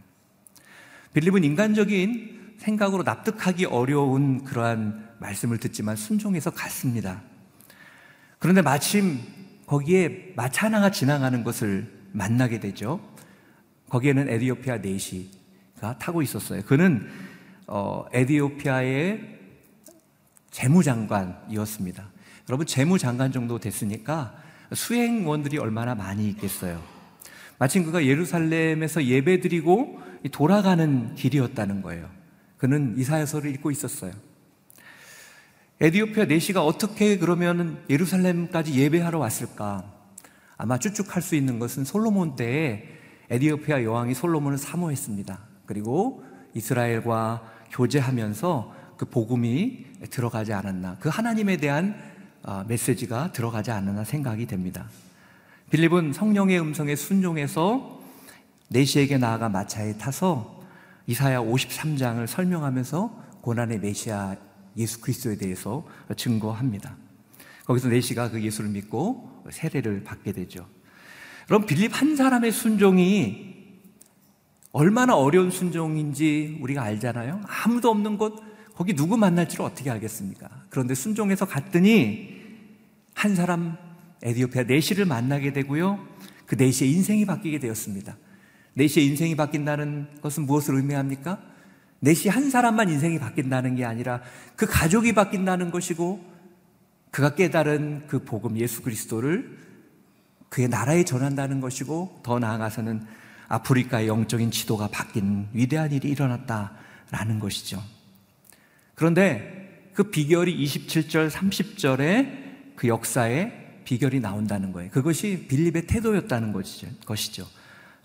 빌립은 1.13 1.43
인간적인 1.43 2.55
생각으로 2.57 3.03
납득하기 3.03 3.65
어려운 3.65 4.43
그러한 4.43 5.09
말씀을 5.19 5.59
듣지만 5.59 5.95
순종해서 5.95 6.49
갔습니다. 6.49 7.21
그런데 8.39 8.63
마침 8.63 9.19
거기에 9.67 10.33
마차 10.35 10.65
하나가 10.65 10.89
지나가는 10.89 11.43
것을 11.43 11.87
만나게 12.13 12.59
되죠. 12.59 12.99
거기에는 13.89 14.27
에디오피아 14.27 14.79
네시가 14.79 15.99
타고 15.99 16.23
있었어요. 16.23 16.63
그는 16.63 17.07
어, 17.67 18.05
에디오피아의 18.11 19.37
재무장관이었습니다. 20.49 22.09
여러분 22.49 22.65
재무장관 22.65 23.31
정도 23.31 23.59
됐으니까 23.59 24.35
수행원들이 24.73 25.59
얼마나 25.59 25.93
많이 25.93 26.27
있겠어요. 26.29 26.96
마침 27.59 27.83
그가 27.83 28.05
예루살렘에서 28.05 29.03
예배드리고 29.03 29.99
돌아가는 30.31 31.15
길이었다는 31.15 31.81
거예요. 31.81 32.09
그는 32.57 32.95
이사야서를 32.97 33.51
읽고 33.55 33.71
있었어요. 33.71 34.11
에디오피아 35.79 36.25
내시가 36.25 36.65
어떻게 36.65 37.17
그러면 37.17 37.83
예루살렘까지 37.89 38.73
예배하러 38.79 39.19
왔을까? 39.19 39.83
아마 40.57 40.79
추측할 40.79 41.21
수 41.21 41.35
있는 41.35 41.59
것은 41.59 41.85
솔로몬 41.85 42.35
때에 42.35 42.83
에디오피아 43.29 43.83
여왕이 43.83 44.15
솔로몬을 44.15 44.57
사모했습니다. 44.57 45.39
그리고 45.65 46.23
이스라엘과 46.55 47.53
교제하면서 47.71 48.75
그 48.97 49.05
복음이 49.05 49.85
들어가지 50.09 50.53
않았나. 50.53 50.97
그 50.99 51.09
하나님에 51.09 51.57
대한 51.57 51.95
어, 52.41 52.63
메시지가 52.67 53.31
들어가지 53.33 53.71
않았나 53.71 54.03
생각이 54.03 54.47
됩니다. 54.47 54.87
빌립은 55.69 56.13
성령의 56.13 56.61
음성에 56.61 56.95
순종해서 56.95 57.99
내시에게 58.69 59.17
나아가 59.17 59.49
마차에 59.49 59.97
타서 59.97 60.61
이사야 61.07 61.41
53장을 61.41 62.25
설명하면서 62.25 63.23
고난의 63.41 63.79
메시아 63.79 64.37
예수 64.77 65.01
그리스도에 65.01 65.35
대해서 65.35 65.85
증거합니다. 66.15 66.95
거기서 67.65 67.89
내시가 67.89 68.29
그 68.29 68.41
예수를 68.41 68.69
믿고 68.69 69.43
세례를 69.49 70.03
받게 70.03 70.31
되죠. 70.31 70.65
그럼 71.47 71.65
빌립 71.65 71.91
한 71.99 72.15
사람의 72.15 72.53
순종이 72.53 73.55
얼마나 74.71 75.17
어려운 75.17 75.51
순종인지 75.51 76.59
우리가 76.61 76.81
알잖아요. 76.81 77.41
아무도 77.45 77.89
없는 77.89 78.17
곳 78.17 78.41
거기 78.73 78.95
누구 78.95 79.17
만날지를 79.17 79.65
어떻게 79.65 79.89
알겠습니까? 79.89 80.49
그런데 80.69 80.93
순종해서 80.93 81.45
갔더니 81.45 82.37
한 83.13 83.35
사람 83.35 83.86
에디오피아 84.23 84.63
네시를 84.63 85.05
만나게 85.05 85.53
되고요. 85.53 86.05
그 86.45 86.55
네시의 86.55 86.91
인생이 86.91 87.25
바뀌게 87.25 87.59
되었습니다. 87.59 88.17
네시의 88.73 89.07
인생이 89.07 89.35
바뀐다는 89.35 90.07
것은 90.21 90.45
무엇을 90.45 90.75
의미합니까? 90.75 91.41
네시 91.99 92.29
한 92.29 92.49
사람만 92.49 92.89
인생이 92.89 93.19
바뀐다는 93.19 93.75
게 93.75 93.85
아니라 93.85 94.21
그 94.55 94.65
가족이 94.65 95.13
바뀐다는 95.13 95.71
것이고 95.71 96.23
그가 97.11 97.35
깨달은 97.35 98.03
그 98.07 98.23
복음 98.23 98.57
예수 98.57 98.81
그리스도를 98.81 99.57
그의 100.49 100.67
나라에 100.67 101.03
전한다는 101.03 101.59
것이고 101.59 102.21
더 102.23 102.39
나아가서는 102.39 103.05
아프리카의 103.47 104.07
영적인 104.07 104.51
지도가 104.51 104.89
바뀐 104.89 105.47
위대한 105.53 105.91
일이 105.91 106.09
일어났다라는 106.09 107.39
것이죠. 107.39 107.81
그런데 108.93 109.91
그 109.93 110.11
비결이 110.11 110.55
27절, 110.65 111.31
30절에 111.31 112.75
그 112.75 112.87
역사에 112.87 113.66
비결이 113.87 114.19
나온다는 114.19 114.73
거예요. 114.73 114.91
그것이 114.91 115.45
빌립의 115.47 115.87
태도였다는 115.87 116.51
것이죠. 116.51 117.47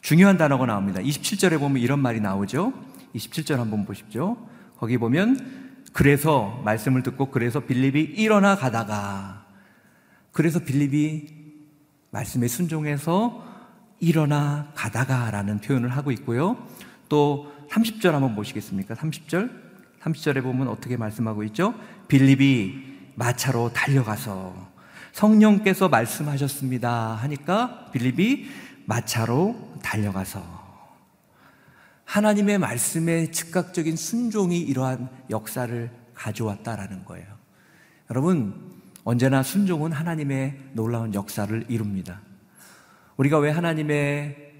중요한 0.00 0.38
단어가 0.38 0.64
나옵니다. 0.64 1.00
27절에 1.00 1.58
보면 1.58 1.82
이런 1.82 1.98
말이 1.98 2.20
나오죠. 2.20 2.72
27절 3.16 3.56
한번 3.56 3.84
보십시오. 3.84 4.36
거기 4.78 4.96
보면 4.96 5.82
그래서 5.92 6.62
말씀을 6.64 7.02
듣고 7.02 7.32
그래서 7.32 7.58
빌립이 7.58 8.00
일어나 8.00 8.54
가다가 8.54 9.44
그래서 10.30 10.60
빌립이 10.60 11.26
말씀에 12.12 12.46
순종해서 12.46 13.44
일어나 13.98 14.70
가다가라는 14.76 15.62
표현을 15.62 15.88
하고 15.88 16.12
있고요. 16.12 16.64
또 17.08 17.52
30절 17.70 18.12
한번 18.12 18.36
보시겠습니까? 18.36 18.94
30절. 18.94 19.50
30절에 20.00 20.44
보면 20.44 20.68
어떻게 20.68 20.96
말씀하고 20.96 21.42
있죠? 21.44 21.74
빌립이 22.06 22.92
마차로 23.16 23.72
달려가서 23.72 24.71
성령께서 25.12 25.88
말씀하셨습니다 25.88 27.14
하니까 27.14 27.90
빌립이 27.92 28.48
마차로 28.86 29.74
달려가서 29.82 30.62
하나님의 32.04 32.58
말씀에 32.58 33.30
즉각적인 33.30 33.96
순종이 33.96 34.60
이러한 34.60 35.08
역사를 35.30 35.90
가져왔다라는 36.14 37.04
거예요. 37.04 37.26
여러분, 38.10 38.82
언제나 39.04 39.42
순종은 39.42 39.92
하나님의 39.92 40.58
놀라운 40.74 41.14
역사를 41.14 41.64
이룹니다. 41.68 42.20
우리가 43.16 43.38
왜 43.38 43.50
하나님의 43.50 44.52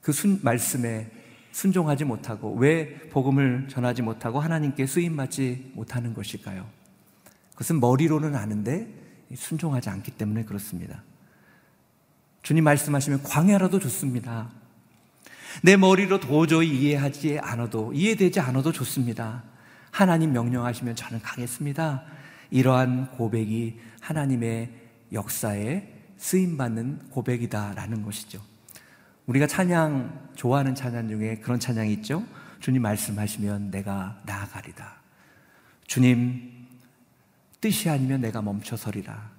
그 0.00 0.12
순, 0.12 0.40
말씀에 0.42 1.10
순종하지 1.52 2.04
못하고 2.04 2.54
왜 2.54 2.98
복음을 3.10 3.68
전하지 3.68 4.02
못하고 4.02 4.40
하나님께 4.40 4.86
쓰임 4.86 5.16
받지 5.16 5.70
못하는 5.74 6.14
것일까요? 6.14 6.66
그것은 7.52 7.78
머리로는 7.78 8.34
아는데 8.34 9.01
순종하지 9.36 9.90
않기 9.90 10.12
때문에 10.12 10.44
그렇습니다. 10.44 11.02
주님 12.42 12.64
말씀하시면 12.64 13.22
광야라도 13.22 13.78
좋습니다. 13.78 14.50
내 15.62 15.76
머리로 15.76 16.20
도저히 16.20 16.68
이해하지 16.68 17.38
않아도, 17.40 17.92
이해되지 17.92 18.40
않아도 18.40 18.72
좋습니다. 18.72 19.42
하나님 19.90 20.32
명령하시면 20.32 20.96
저는 20.96 21.20
가겠습니다. 21.20 22.04
이러한 22.50 23.10
고백이 23.12 23.78
하나님의 24.00 24.70
역사에 25.12 25.88
쓰임받는 26.16 27.10
고백이다라는 27.10 28.02
것이죠. 28.02 28.40
우리가 29.26 29.46
찬양, 29.46 30.30
좋아하는 30.34 30.74
찬양 30.74 31.08
중에 31.08 31.36
그런 31.36 31.60
찬양이 31.60 31.92
있죠? 31.94 32.24
주님 32.60 32.82
말씀하시면 32.82 33.70
내가 33.70 34.20
나아가리다. 34.24 34.94
주님 35.86 36.61
뜻이 37.62 37.88
아니면 37.88 38.20
내가 38.20 38.42
멈춰서리라. 38.42 39.30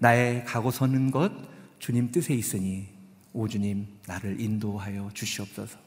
나의 0.00 0.44
가고 0.44 0.70
서는 0.72 1.12
것 1.12 1.32
주님 1.78 2.10
뜻에 2.10 2.34
있으니 2.34 2.88
오 3.32 3.46
주님 3.46 3.86
나를 4.06 4.40
인도하여 4.40 5.10
주시옵소서. 5.14 5.78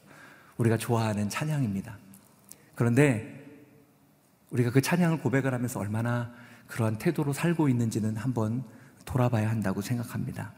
우리가 0.56 0.78
좋아하는 0.78 1.28
찬양입니다. 1.28 1.98
그런데 2.74 3.44
우리가 4.50 4.70
그 4.70 4.80
찬양을 4.80 5.20
고백을 5.20 5.52
하면서 5.52 5.78
얼마나 5.80 6.32
그러한 6.66 6.96
태도로 6.96 7.34
살고 7.34 7.68
있는지는 7.68 8.16
한번 8.16 8.64
돌아봐야 9.04 9.50
한다고 9.50 9.82
생각합니다. 9.82 10.52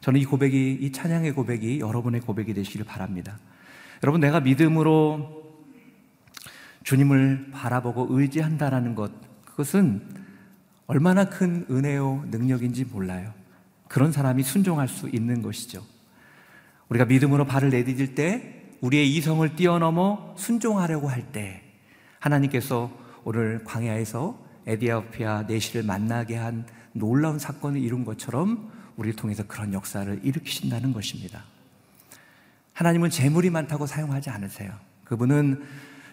저는 0.00 0.20
이 0.20 0.24
고백이, 0.24 0.78
이 0.80 0.92
찬양의 0.92 1.32
고백이 1.32 1.80
여러분의 1.80 2.20
고백이 2.20 2.54
되시기를 2.54 2.86
바랍니다. 2.86 3.38
여러분, 4.04 4.20
내가 4.20 4.38
믿음으로 4.38 5.42
주님을 6.84 7.50
바라보고 7.52 8.08
의지한다라는 8.10 8.94
것, 8.94 9.12
그것은 9.44 10.21
얼마나 10.86 11.24
큰 11.26 11.66
은혜요 11.70 12.26
능력인지 12.30 12.84
몰라요. 12.84 13.32
그런 13.88 14.12
사람이 14.12 14.42
순종할 14.42 14.88
수 14.88 15.08
있는 15.08 15.42
것이죠. 15.42 15.84
우리가 16.88 17.04
믿음으로 17.04 17.46
발을 17.46 17.70
내디딜 17.70 18.14
때, 18.14 18.62
우리의 18.80 19.14
이성을 19.14 19.54
뛰어넘어 19.54 20.34
순종하려고 20.36 21.08
할 21.08 21.32
때, 21.32 21.62
하나님께서 22.18 22.90
오늘 23.24 23.62
광야에서 23.64 24.38
에디오피아 24.66 25.42
내시를 25.42 25.82
만나게 25.82 26.36
한 26.36 26.66
놀라운 26.92 27.38
사건을 27.38 27.80
이룬 27.80 28.04
것처럼 28.04 28.70
우리를 28.96 29.16
통해서 29.16 29.42
그런 29.46 29.72
역사를 29.72 30.20
일으키신다는 30.22 30.92
것입니다. 30.92 31.44
하나님은 32.74 33.10
재물이 33.10 33.50
많다고 33.50 33.86
사용하지 33.86 34.30
않으세요. 34.30 34.72
그분은 35.04 35.62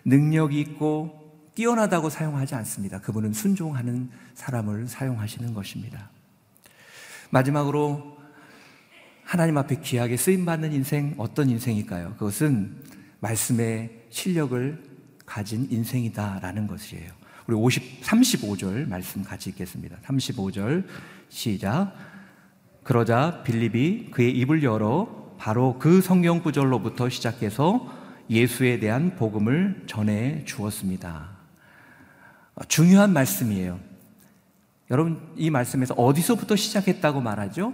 능력이 0.06 0.60
있고 0.62 1.19
뛰어나다고 1.60 2.10
사용하지 2.10 2.56
않습니다. 2.56 3.02
그분은 3.02 3.34
순종하는 3.34 4.10
사람을 4.34 4.88
사용하시는 4.88 5.54
것입니다. 5.54 6.10
마지막으로 7.32 8.18
하나님 9.26 9.58
앞에 9.58 9.82
귀하게 9.82 10.16
쓰임받는 10.16 10.72
인생 10.72 11.16
어떤 11.18 11.50
인생일까요? 11.50 12.14
그것은 12.14 12.78
말씀의 13.20 14.06
실력을 14.10 14.82
가진 15.26 15.68
인생이다라는 15.70 16.66
것이에요. 16.66 17.12
우리 17.46 17.58
50, 17.58 18.04
35절 18.04 18.88
말씀 18.88 19.22
같이 19.22 19.50
읽겠습니다. 19.50 19.98
35절 20.06 20.86
시작. 21.28 21.94
그러자 22.84 23.44
빌립이 23.44 24.12
그의 24.12 24.32
입을 24.32 24.64
열어 24.64 25.36
바로 25.38 25.78
그 25.78 26.00
성경 26.00 26.42
구절로부터 26.42 27.10
시작해서 27.10 27.94
예수에 28.30 28.80
대한 28.80 29.18
복음을 29.18 29.84
전해 29.88 30.46
주었습니다. 30.46 31.39
중요한 32.68 33.14
말씀이에요. 33.14 33.80
여러분, 34.92 35.32
이 35.36 35.50
말씀에서 35.50 35.94
어디서부터 35.94 36.56
시작했다고 36.56 37.22
말하죠? 37.22 37.74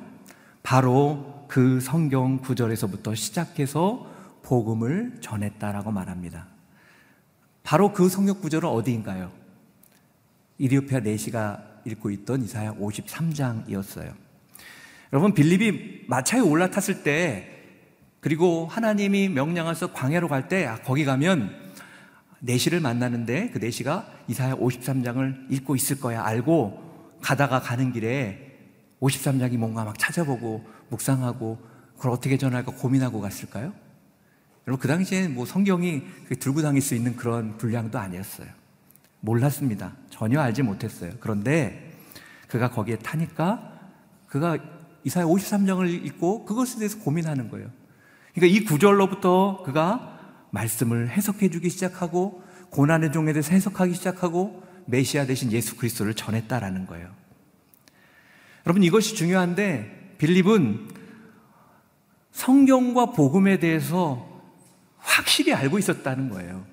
바로 0.63 1.45
그 1.47 1.79
성경 1.79 2.39
구절에서부터 2.39 3.15
시작해서 3.15 4.11
복음을 4.43 5.17
전했다라고 5.21 5.91
말합니다. 5.91 6.47
바로 7.63 7.93
그 7.93 8.09
성경 8.09 8.39
구절은 8.39 8.69
어디인가요? 8.69 9.31
이디오피아 10.57 10.99
내시가 10.99 11.63
읽고 11.85 12.11
있던 12.11 12.43
이사야 12.43 12.73
53장이었어요. 12.75 14.13
여러분 15.13 15.33
빌립이 15.33 16.05
마차에 16.07 16.39
올라탔을 16.39 17.03
때 17.03 17.51
그리고 18.19 18.65
하나님이 18.65 19.29
명령해서 19.29 19.93
광야로 19.93 20.27
갈때 20.27 20.67
거기 20.83 21.05
가면 21.05 21.64
내시를 22.45 22.79
만나는데 22.79 23.49
그 23.49 23.57
내시가 23.57 24.07
이사야 24.27 24.55
53장을 24.55 25.51
읽고 25.51 25.75
있을 25.75 25.99
거야 25.99 26.23
알고 26.23 27.17
가다가 27.21 27.59
가는 27.59 27.91
길에 27.91 28.57
53장이 29.01 29.57
뭔가 29.57 29.83
막 29.83 29.97
찾아보고 29.97 30.63
묵상하고 30.89 31.57
그걸 31.95 32.11
어떻게 32.11 32.37
전할까 32.37 32.73
고민하고 32.73 33.19
갔을까요? 33.19 33.73
여러분 34.67 34.81
그 34.81 34.87
당시에는 34.87 35.33
뭐 35.33 35.45
성경이 35.45 36.03
들고 36.39 36.61
다닐 36.61 36.81
수 36.81 36.95
있는 36.95 37.15
그런 37.15 37.57
분량도 37.57 37.97
아니었어요. 37.99 38.47
몰랐습니다. 39.21 39.93
전혀 40.09 40.39
알지 40.39 40.61
못했어요. 40.61 41.13
그런데 41.19 41.93
그가 42.47 42.69
거기에 42.69 42.97
타니까 42.97 43.71
그가 44.27 44.57
이사야 45.03 45.25
53장을 45.25 45.87
읽고 46.05 46.45
그것에 46.45 46.77
대해서 46.77 46.99
고민하는 46.99 47.49
거예요. 47.49 47.69
그러니까 48.33 48.55
이 48.55 48.65
구절로부터 48.65 49.63
그가 49.65 50.14
말씀을 50.55 51.09
해석해 51.09 51.49
주기 51.49 51.69
시작하고 51.69 52.41
고난의 52.71 53.11
종에 53.11 53.33
대해서 53.33 53.51
해석하기 53.51 53.93
시작하고 53.93 54.63
메시아 54.85 55.25
대신 55.25 55.51
예수 55.51 55.75
그리스도를 55.75 56.13
전했다라는 56.13 56.87
거예요. 56.87 57.09
여러분 58.65 58.83
이것이 58.83 59.15
중요한데 59.15 60.15
빌립은 60.17 60.89
성경과 62.31 63.07
복음에 63.07 63.59
대해서 63.59 64.27
확실히 64.97 65.53
알고 65.53 65.77
있었다는 65.77 66.29
거예요. 66.29 66.65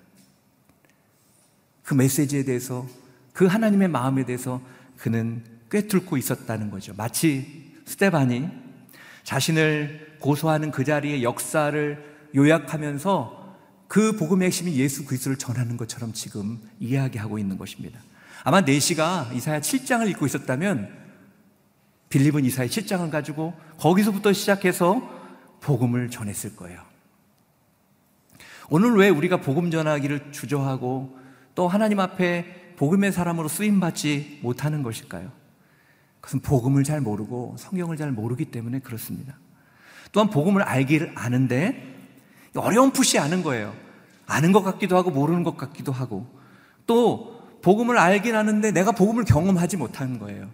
그 1.83 1.95
메시지에 1.95 2.45
대해서 2.45 2.87
그 3.33 3.47
하나님의 3.47 3.89
마음에 3.89 4.25
대해서 4.25 4.63
그는 4.97 5.45
꿰뚫고 5.71 6.17
있었다는 6.17 6.71
거죠. 6.71 6.95
마치 6.97 7.75
스테반이 7.85 8.49
자신을 9.25 10.17
고소하는 10.21 10.71
그 10.71 10.85
자리의 10.85 11.23
역사를 11.23 12.13
요약하면서 12.35 13.42
그 13.93 14.17
복음의 14.17 14.47
핵심이 14.47 14.75
예수 14.77 15.05
그리스도를 15.05 15.37
전하는 15.37 15.77
것처럼 15.77 16.15
지금 16.15 16.59
이야기하고 16.81 17.39
있는 17.39 17.59
것입니다. 17.59 18.01
아마 18.43 18.63
네시가 18.63 19.33
이사야 19.35 19.61
7장을 19.61 20.09
읽고 20.09 20.25
있었다면 20.25 20.91
빌립은 22.09 22.47
이사야 22.47 22.69
7장을 22.69 23.11
가지고 23.11 23.53
거기서부터 23.77 24.33
시작해서 24.33 25.07
복음을 25.61 26.09
전했을 26.09 26.57
거예요. 26.57 26.81
오늘 28.71 28.97
왜 28.97 29.11
우리가 29.11 29.43
복음 29.43 29.71
전하기를 29.71 30.33
주저하고 30.33 31.19
또 31.55 31.69
하나님 31.69 32.01
앞에 32.01 32.77
복음의 32.77 33.13
사람으로 33.13 33.49
쓰임 33.49 33.79
받지 33.79 34.39
못하는 34.41 34.83
것일까요? 34.83 35.31
그것은 36.23 36.41
복음을 36.41 36.83
잘 36.83 37.03
모르고 37.03 37.57
성경을 37.59 37.99
잘 37.99 38.11
모르기 38.11 38.47
때문에 38.47 38.79
그렇습니다. 38.79 39.37
또한 40.13 40.31
복음을 40.31 40.63
알기를 40.63 41.13
아는데 41.15 41.93
푸시 42.95 43.19
아는 43.19 43.43
거예요. 43.43 43.82
아는 44.33 44.53
것 44.53 44.63
같기도 44.63 44.97
하고 44.97 45.11
모르는 45.11 45.45
것 45.45 45.57
같기도 45.57 45.93
하고 45.93 46.27
또 46.87 47.41
복음을 47.63 47.99
알긴 47.99 48.35
하는데 48.35 48.71
내가 48.73 48.93
복음을 48.93 49.25
경험하지 49.25 49.77
못하는 49.77 50.19
거예요. 50.19 50.49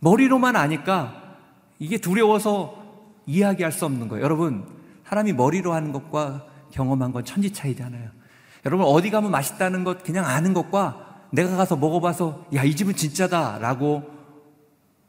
머리로만 0.00 0.54
아니까 0.56 1.36
이게 1.78 1.98
두려워서 1.98 2.82
이야기할 3.26 3.72
수 3.72 3.84
없는 3.84 4.08
거예요. 4.08 4.22
여러분, 4.22 4.66
사람이 5.06 5.32
머리로 5.32 5.72
하는 5.72 5.92
것과 5.92 6.46
경험한 6.70 7.12
건 7.12 7.24
천지 7.24 7.52
차이잖아요. 7.52 8.10
여러분 8.66 8.86
어디 8.86 9.10
가면 9.10 9.30
맛있다는 9.30 9.84
것 9.84 10.02
그냥 10.02 10.24
아는 10.26 10.54
것과 10.54 11.22
내가 11.30 11.56
가서 11.56 11.76
먹어봐서 11.76 12.46
야 12.54 12.64
이 12.64 12.74
집은 12.74 12.94
진짜다 12.96 13.58
라고 13.58 14.02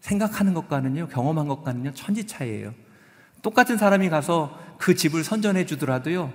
생각하는 0.02 0.54
것과는요 0.54 1.08
경험한 1.08 1.48
것과는요 1.48 1.94
천지 1.94 2.28
차이예요. 2.28 2.74
똑같은 3.42 3.78
사람이 3.78 4.10
가서 4.10 4.58
그 4.78 4.96
집을 4.96 5.24
선전해 5.24 5.66
주더라도요 5.66 6.32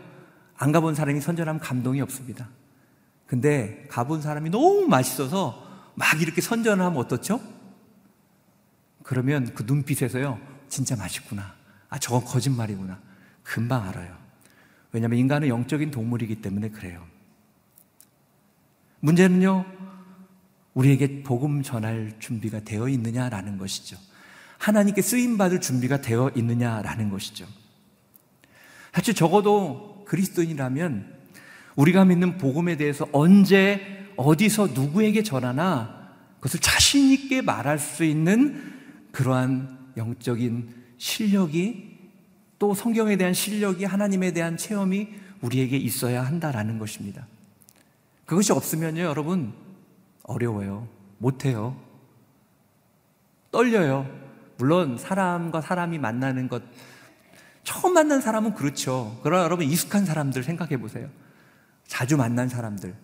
안 0.62 0.72
가본 0.72 0.94
사람이 0.94 1.22
선전하면 1.22 1.58
감동이 1.58 2.02
없습니다. 2.02 2.50
근데 3.26 3.86
가본 3.88 4.20
사람이 4.20 4.50
너무 4.50 4.86
맛있어서 4.88 5.66
막 5.94 6.20
이렇게 6.20 6.42
선전하면 6.42 6.98
어떻죠? 6.98 7.40
그러면 9.02 9.54
그 9.54 9.62
눈빛에서요 9.66 10.38
진짜 10.68 10.96
맛있구나. 10.96 11.54
아 11.88 11.98
저건 11.98 12.26
거짓말이구나. 12.26 13.00
금방 13.42 13.88
알아요. 13.88 14.14
왜냐하면 14.92 15.18
인간은 15.18 15.48
영적인 15.48 15.90
동물이기 15.92 16.42
때문에 16.42 16.68
그래요. 16.68 17.06
문제는요, 19.00 19.64
우리에게 20.74 21.22
복음 21.22 21.62
전할 21.62 22.16
준비가 22.18 22.60
되어 22.60 22.86
있느냐라는 22.86 23.56
것이죠. 23.56 23.96
하나님께 24.58 25.00
쓰임 25.00 25.38
받을 25.38 25.62
준비가 25.62 26.02
되어 26.02 26.30
있느냐라는 26.34 27.08
것이죠. 27.08 27.46
사실 28.92 29.14
적어도 29.14 29.89
그리스도인이라면 30.10 31.06
우리가 31.76 32.04
믿는 32.04 32.36
복음에 32.36 32.76
대해서 32.76 33.06
언제, 33.12 34.08
어디서 34.16 34.68
누구에게 34.74 35.22
전하나 35.22 36.16
그것을 36.40 36.58
자신 36.58 37.12
있게 37.12 37.42
말할 37.42 37.78
수 37.78 38.02
있는 38.02 38.72
그러한 39.12 39.92
영적인 39.96 40.74
실력이 40.98 41.98
또 42.58 42.74
성경에 42.74 43.16
대한 43.16 43.32
실력이 43.32 43.84
하나님에 43.84 44.32
대한 44.32 44.56
체험이 44.56 45.10
우리에게 45.42 45.76
있어야 45.76 46.26
한다라는 46.26 46.80
것입니다. 46.80 47.28
그것이 48.26 48.52
없으면요, 48.52 49.02
여러분, 49.02 49.52
어려워요. 50.24 50.88
못 51.18 51.44
해요. 51.44 51.80
떨려요. 53.52 54.10
물론 54.58 54.98
사람과 54.98 55.60
사람이 55.60 55.98
만나는 55.98 56.48
것, 56.48 56.62
처음 57.64 57.94
만난 57.94 58.20
사람은 58.20 58.54
그렇죠. 58.54 59.18
그러나 59.22 59.44
여러분, 59.44 59.66
익숙한 59.66 60.04
사람들 60.04 60.42
생각해 60.42 60.78
보세요. 60.78 61.08
자주 61.86 62.16
만난 62.16 62.48
사람들. 62.48 62.94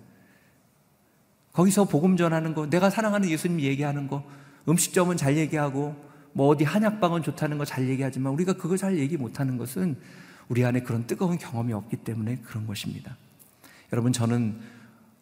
거기서 1.53 1.85
복음 1.85 2.17
전하는 2.17 2.55
거, 2.55 2.69
내가 2.69 2.91
사랑하는 2.91 3.29
예수님 3.29 3.61
얘기하는 3.61 4.09
거, 4.09 4.25
음식점은 4.69 5.17
잘 5.17 5.37
얘기하고, 5.37 5.97
뭐 6.33 6.49
어디 6.49 6.65
한약방은 6.65 7.23
좋다는 7.23 7.57
거 7.57 7.65
잘 7.65 7.89
얘기하지만 7.89 8.33
우리가 8.35 8.55
그거 8.55 8.77
잘 8.77 8.99
얘기 8.99 9.17
못하는 9.17 9.57
것은 9.57 9.97
우리 10.49 10.65
안에 10.65 10.81
그런 10.81 11.07
뜨거운 11.07 11.39
경험이 11.39 11.73
없기 11.73 11.97
때문에 11.99 12.37
그런 12.45 12.67
것입니다. 12.67 13.17
여러분, 13.93 14.13
저는 14.13 14.61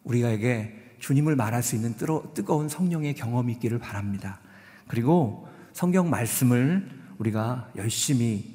우리가에게 0.03 0.97
주님을 0.99 1.35
말할 1.35 1.61
수 1.63 1.75
있는 1.75 1.95
뜨거운 2.33 2.69
성령의 2.69 3.15
경험이 3.15 3.53
있기를 3.53 3.79
바랍니다. 3.79 4.39
그리고 4.87 5.47
성경 5.73 6.09
말씀을 6.09 6.89
우리가 7.17 7.69
열심히 7.75 8.54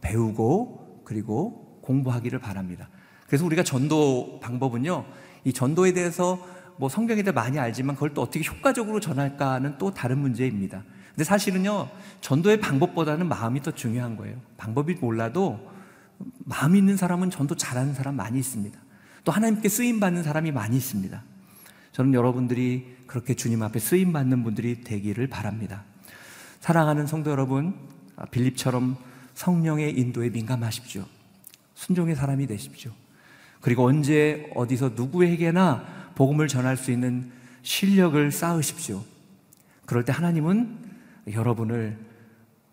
배우고 0.00 1.02
그리고 1.04 1.80
공부하기를 1.82 2.38
바랍니다. 2.38 2.88
그래서 3.26 3.44
우리가 3.44 3.62
전도 3.62 4.40
방법은요, 4.42 5.04
이 5.44 5.52
전도에 5.52 5.92
대해서 5.92 6.38
뭐 6.78 6.88
성경에 6.88 7.22
대해 7.22 7.32
많이 7.32 7.58
알지만 7.58 7.96
그걸 7.96 8.12
또 8.14 8.22
어떻게 8.22 8.44
효과적으로 8.44 9.00
전할까는 9.00 9.78
또 9.78 9.92
다른 9.92 10.18
문제입니다. 10.18 10.84
근데 11.10 11.24
사실은요, 11.24 11.88
전도의 12.20 12.60
방법보다는 12.60 13.28
마음이 13.28 13.62
더 13.62 13.70
중요한 13.70 14.16
거예요. 14.16 14.36
방법이 14.56 14.94
몰라도 14.94 15.58
마음 16.44 16.76
있는 16.76 16.96
사람은 16.96 17.30
전도 17.30 17.56
잘하는 17.56 17.94
사람 17.94 18.16
많이 18.16 18.38
있습니다. 18.38 18.78
또 19.24 19.32
하나님께 19.32 19.68
쓰임 19.68 19.98
받는 19.98 20.22
사람이 20.22 20.52
많이 20.52 20.76
있습니다. 20.76 21.22
저는 21.92 22.14
여러분들이 22.14 22.96
그렇게 23.06 23.34
주님 23.34 23.62
앞에 23.62 23.78
쓰임 23.78 24.12
받는 24.12 24.44
분들이 24.44 24.82
되기를 24.82 25.28
바랍니다. 25.28 25.84
사랑하는 26.60 27.06
성도 27.06 27.30
여러분, 27.30 27.74
아, 28.16 28.26
빌립처럼 28.26 28.96
성령의 29.36 29.96
인도에 29.98 30.30
민감하십시오. 30.30 31.04
순종의 31.74 32.16
사람이 32.16 32.46
되십시오. 32.46 32.90
그리고 33.60 33.84
언제 33.84 34.50
어디서 34.54 34.92
누구에게나 34.96 36.12
복음을 36.14 36.48
전할 36.48 36.76
수 36.76 36.90
있는 36.90 37.30
실력을 37.62 38.32
쌓으십시오. 38.32 39.04
그럴 39.84 40.04
때 40.04 40.12
하나님은 40.12 40.78
여러분을 41.32 41.98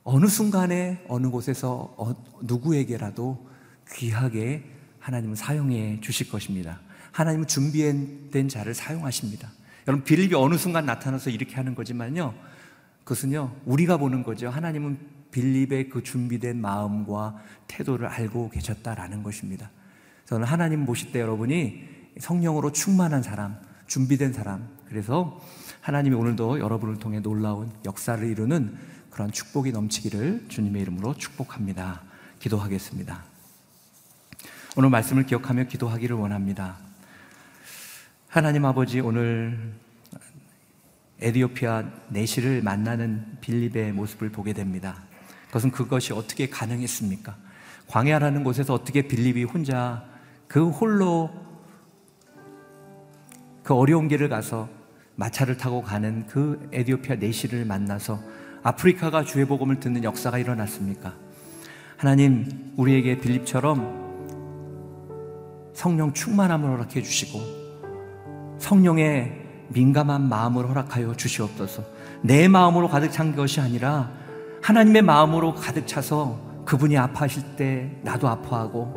어느 0.04 0.26
순간에 0.28 1.04
어느 1.08 1.30
곳에서 1.30 1.94
어, 1.98 2.16
누구에게라도 2.42 3.46
귀하게 3.92 4.64
하나님은 5.00 5.36
사용해 5.36 6.00
주실 6.02 6.30
것입니다. 6.30 6.80
하나님은 7.12 7.48
준비된 7.48 8.48
자를 8.48 8.74
사용하십니다. 8.74 9.52
여러분 9.88 10.06
빌립이 10.06 10.34
어느 10.36 10.56
순간 10.56 10.86
나타나서 10.86 11.30
이렇게 11.30 11.56
하는 11.56 11.76
거지만요. 11.76 12.34
그것은요. 13.04 13.56
우리가 13.66 13.98
보는 13.98 14.24
거죠. 14.24 14.50
하나님은 14.50 14.98
빌립의 15.32 15.90
그 15.90 16.04
준비된 16.04 16.60
마음과 16.62 17.38
태도를 17.68 18.08
알고 18.08 18.50
계셨다라는 18.50 19.24
것입니다. 19.24 19.70
저는 20.26 20.46
하나님 20.46 20.86
보실 20.86 21.12
때 21.12 21.20
여러분이 21.20 21.84
성령으로 22.20 22.72
충만한 22.72 23.24
사람, 23.24 23.58
준비된 23.88 24.34
사람. 24.34 24.70
그래서 24.88 25.42
하나님이 25.82 26.16
오늘도 26.16 26.60
여러분을 26.60 26.98
통해 26.98 27.20
놀라운 27.20 27.72
역사를 27.84 28.26
이루는 28.26 28.78
그런 29.10 29.32
축복이 29.32 29.72
넘치기를 29.72 30.46
주님의 30.48 30.82
이름으로 30.84 31.16
축복합니다. 31.16 32.04
기도하겠습니다. 32.40 33.24
오늘 34.76 34.90
말씀을 34.90 35.26
기억하며 35.26 35.66
기도하기를 35.66 36.16
원합니다. 36.16 36.78
하나님 38.28 38.66
아버지 38.66 39.00
오늘 39.00 39.74
에디오피아 41.24 41.84
내시를 42.10 42.62
만나는 42.62 43.26
빌립의 43.42 43.94
모습을 43.94 44.30
보게 44.30 44.54
됩니다. 44.54 45.04
그것은 45.48 45.72
그것이 45.72 46.14
어떻게 46.14 46.50
가능했습니까? 46.50 47.36
광야라는 47.88 48.44
곳에서 48.44 48.74
어떻게 48.74 49.04
빌립이 49.04 49.46
혼자 49.46 50.06
그 50.48 50.70
홀로 50.70 51.32
그 53.64 53.74
어려운 53.74 54.08
길을 54.08 54.30
가서 54.30 54.70
마차를 55.16 55.58
타고 55.58 55.82
가는 55.82 56.26
그 56.28 56.70
에디오피아 56.74 57.16
내시를 57.16 57.66
만나서 57.66 58.20
아프리카가 58.64 59.24
주의 59.24 59.46
복음을 59.46 59.80
듣는 59.80 60.04
역사가 60.04 60.38
일어났습니까? 60.38 61.14
하나님, 61.98 62.74
우리에게 62.76 63.20
빌립처럼 63.20 64.04
성령 65.74 66.14
충만함을 66.14 66.70
허락해 66.70 67.02
주시고 67.02 68.58
성령의 68.60 69.43
민감한 69.70 70.28
마음을 70.30 70.68
허락하여 70.70 71.16
주시옵소서. 71.16 71.84
내 72.22 72.48
마음으로 72.48 72.88
가득 72.88 73.12
찬 73.12 73.36
것이 73.36 73.60
아니라 73.60 74.12
하나님의 74.62 75.02
마음으로 75.02 75.54
가득 75.56 75.88
차서 75.88 76.40
그분이 76.66 76.98
아파하실 76.98 77.56
때 77.58 77.92
나도 78.04 78.28
아파하고 78.28 78.96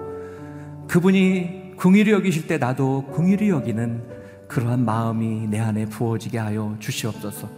그분이 0.89 1.75
궁일이 1.77 2.13
여기실 2.13 2.47
때 2.47 2.59
나도 2.59 3.07
궁일이 3.13 3.49
여기는 3.49 4.17
그러한 4.49 4.85
마음이 4.85 5.49
내 5.49 5.59
안에 5.59 5.87
부어지게 5.87 6.39
하여 6.39 6.77
주시옵소서. 6.79 7.49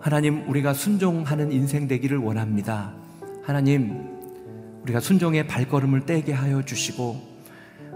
하나님, 0.00 0.48
우리가 0.48 0.74
순종하는 0.74 1.52
인생 1.52 1.86
되기를 1.86 2.18
원합니다. 2.18 2.92
하나님, 3.44 4.08
우리가 4.82 4.98
순종의 4.98 5.46
발걸음을 5.46 6.06
떼게 6.06 6.32
하여 6.32 6.64
주시고, 6.64 7.20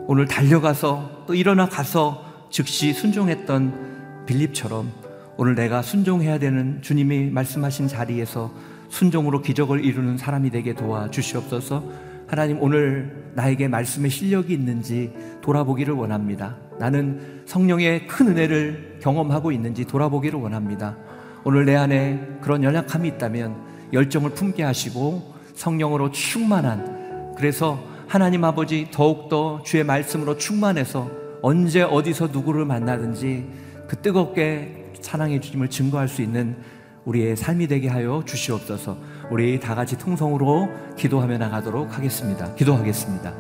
오늘 0.06 0.26
달려가서 0.26 1.24
또 1.26 1.34
일어나 1.34 1.68
가서 1.68 2.24
즉시 2.50 2.92
순종했던 2.92 3.95
빌립처럼 4.26 4.90
오늘 5.36 5.54
내가 5.54 5.82
순종해야 5.82 6.38
되는 6.38 6.80
주님이 6.82 7.30
말씀하신 7.30 7.88
자리에서 7.88 8.52
순종으로 8.88 9.42
기적을 9.42 9.84
이루는 9.84 10.16
사람이 10.16 10.50
되게 10.50 10.74
도와 10.74 11.10
주시옵소서. 11.10 11.82
하나님 12.26 12.60
오늘 12.60 13.30
나에게 13.34 13.68
말씀의 13.68 14.10
실력이 14.10 14.52
있는지 14.52 15.12
돌아보기를 15.42 15.94
원합니다. 15.94 16.56
나는 16.78 17.42
성령의 17.46 18.06
큰 18.06 18.28
은혜를 18.28 18.98
경험하고 19.00 19.52
있는지 19.52 19.84
돌아보기를 19.84 20.38
원합니다. 20.40 20.96
오늘 21.44 21.64
내 21.64 21.76
안에 21.76 22.38
그런 22.40 22.64
연약함이 22.64 23.08
있다면 23.08 23.54
열정을 23.92 24.30
품게 24.30 24.62
하시고 24.62 25.34
성령으로 25.54 26.10
충만한 26.10 27.34
그래서 27.36 27.82
하나님 28.08 28.44
아버지 28.44 28.88
더욱더 28.90 29.62
주의 29.64 29.84
말씀으로 29.84 30.36
충만해서 30.36 31.10
언제 31.42 31.82
어디서 31.82 32.28
누구를 32.28 32.64
만나든지 32.64 33.46
그 33.88 33.96
뜨겁게 33.96 34.92
사랑해 35.00 35.40
주심을 35.40 35.68
증거할 35.68 36.08
수 36.08 36.22
있는 36.22 36.56
우리의 37.04 37.36
삶이 37.36 37.68
되게 37.68 37.88
하여 37.88 38.22
주시옵소서. 38.24 38.96
우리 39.30 39.60
다 39.60 39.74
같이 39.74 39.96
통성으로 39.96 40.68
기도하며 40.96 41.38
나가도록 41.38 41.96
하겠습니다. 41.96 42.52
기도하겠습니다. 42.54 43.32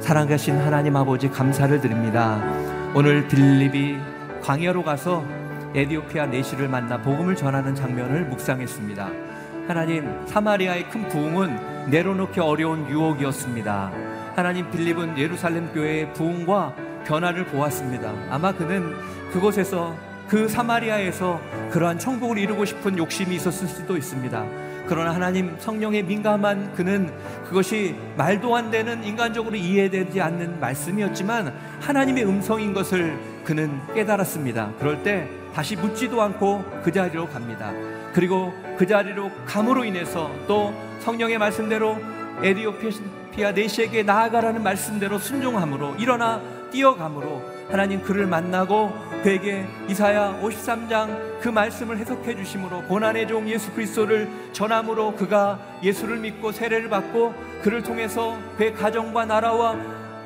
사랑하신 0.00 0.58
하나님 0.58 0.96
아버지 0.96 1.28
감사를 1.28 1.80
드립니다. 1.80 2.40
오늘 2.94 3.26
빌립이 3.28 3.96
광야로 4.42 4.84
가서 4.84 5.24
에디오피아 5.74 6.26
내시를 6.26 6.68
만나 6.68 7.00
복음을 7.02 7.34
전하는 7.36 7.74
장면을 7.74 8.26
묵상했습니다. 8.26 9.10
하나님 9.68 10.26
사마리아의 10.26 10.88
큰 10.88 11.08
부흥은 11.08 11.90
내려놓기 11.90 12.40
어려운 12.40 12.88
유혹이었습니다. 12.88 13.92
하나님 14.34 14.70
빌립은 14.70 15.18
예루살렘 15.18 15.72
교회의 15.72 16.12
부흥과 16.14 16.74
변화를 17.04 17.44
보았습니다. 17.46 18.12
아마 18.30 18.52
그는 18.52 18.94
그곳에서 19.32 19.96
그 20.28 20.48
사마리아에서 20.48 21.40
그러한 21.70 21.98
천국을 21.98 22.38
이루고 22.38 22.64
싶은 22.64 22.98
욕심이 22.98 23.34
있었을 23.36 23.66
수도 23.66 23.96
있습니다. 23.96 24.44
그러나 24.86 25.14
하나님 25.14 25.56
성령에 25.58 26.02
민감한 26.02 26.72
그는 26.74 27.12
그것이 27.44 27.94
말도 28.16 28.54
안 28.56 28.70
되는 28.70 29.04
인간적으로 29.04 29.54
이해되지 29.54 30.20
않는 30.20 30.58
말씀이었지만 30.58 31.54
하나님의 31.80 32.26
음성인 32.26 32.72
것을 32.72 33.18
그는 33.44 33.80
깨달았습니다. 33.94 34.72
그럴 34.78 35.02
때 35.02 35.28
다시 35.54 35.76
묻지도 35.76 36.20
않고 36.22 36.64
그 36.82 36.92
자리로 36.92 37.28
갑니다. 37.28 37.72
그리고 38.12 38.52
그 38.76 38.86
자리로 38.86 39.30
감으로 39.46 39.84
인해서 39.84 40.30
또 40.48 40.74
성령의 41.00 41.38
말씀대로 41.38 41.98
에디오피아 42.42 43.52
네시에게 43.52 44.02
나아가라는 44.02 44.62
말씀대로 44.62 45.18
순종함으로 45.18 45.96
일어나 45.96 46.40
뛰어감으로 46.72 47.59
하나님 47.70 48.02
그를 48.02 48.26
만나고 48.26 48.92
그에게 49.22 49.64
이사야 49.88 50.40
53장 50.42 51.40
그 51.40 51.48
말씀을 51.48 51.98
해석해 51.98 52.34
주심으로 52.34 52.82
고난의 52.82 53.28
종 53.28 53.48
예수 53.48 53.72
그리스도를 53.72 54.28
전함으로 54.52 55.14
그가 55.14 55.58
예수를 55.82 56.18
믿고 56.18 56.50
세례를 56.50 56.88
받고 56.88 57.32
그를 57.62 57.82
통해서 57.82 58.36
그의 58.56 58.74
가정과 58.74 59.26
나라와 59.26 59.76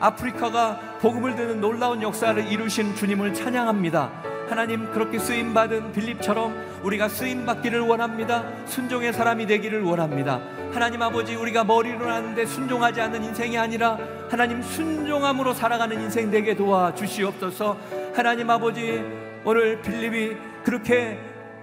아프리카가 0.00 0.98
복음을 1.00 1.36
듣는 1.36 1.60
놀라운 1.60 2.02
역사를 2.02 2.46
이루신 2.46 2.94
주님을 2.94 3.34
찬양합니다. 3.34 4.10
하나님 4.48 4.90
그렇게 4.90 5.18
쓰임 5.18 5.52
받은 5.52 5.92
빌립처럼 5.92 6.73
우리가 6.84 7.08
쓰임 7.08 7.46
받기를 7.46 7.80
원합니다. 7.80 8.44
순종의 8.66 9.14
사람이 9.14 9.46
되기를 9.46 9.82
원합니다. 9.82 10.40
하나님 10.70 11.00
아버지 11.00 11.34
우리가 11.34 11.64
머리로 11.64 12.06
하는데 12.06 12.44
순종하지 12.44 13.00
않는 13.00 13.24
인생이 13.24 13.56
아니라 13.56 13.98
하나님 14.28 14.62
순종함으로 14.62 15.54
살아가는 15.54 15.98
인생 15.98 16.30
되게 16.30 16.54
도와 16.54 16.94
주시옵소서. 16.94 17.78
하나님 18.14 18.50
아버지 18.50 19.02
오늘 19.44 19.80
빌립이 19.80 20.36
그렇게 20.62 21.18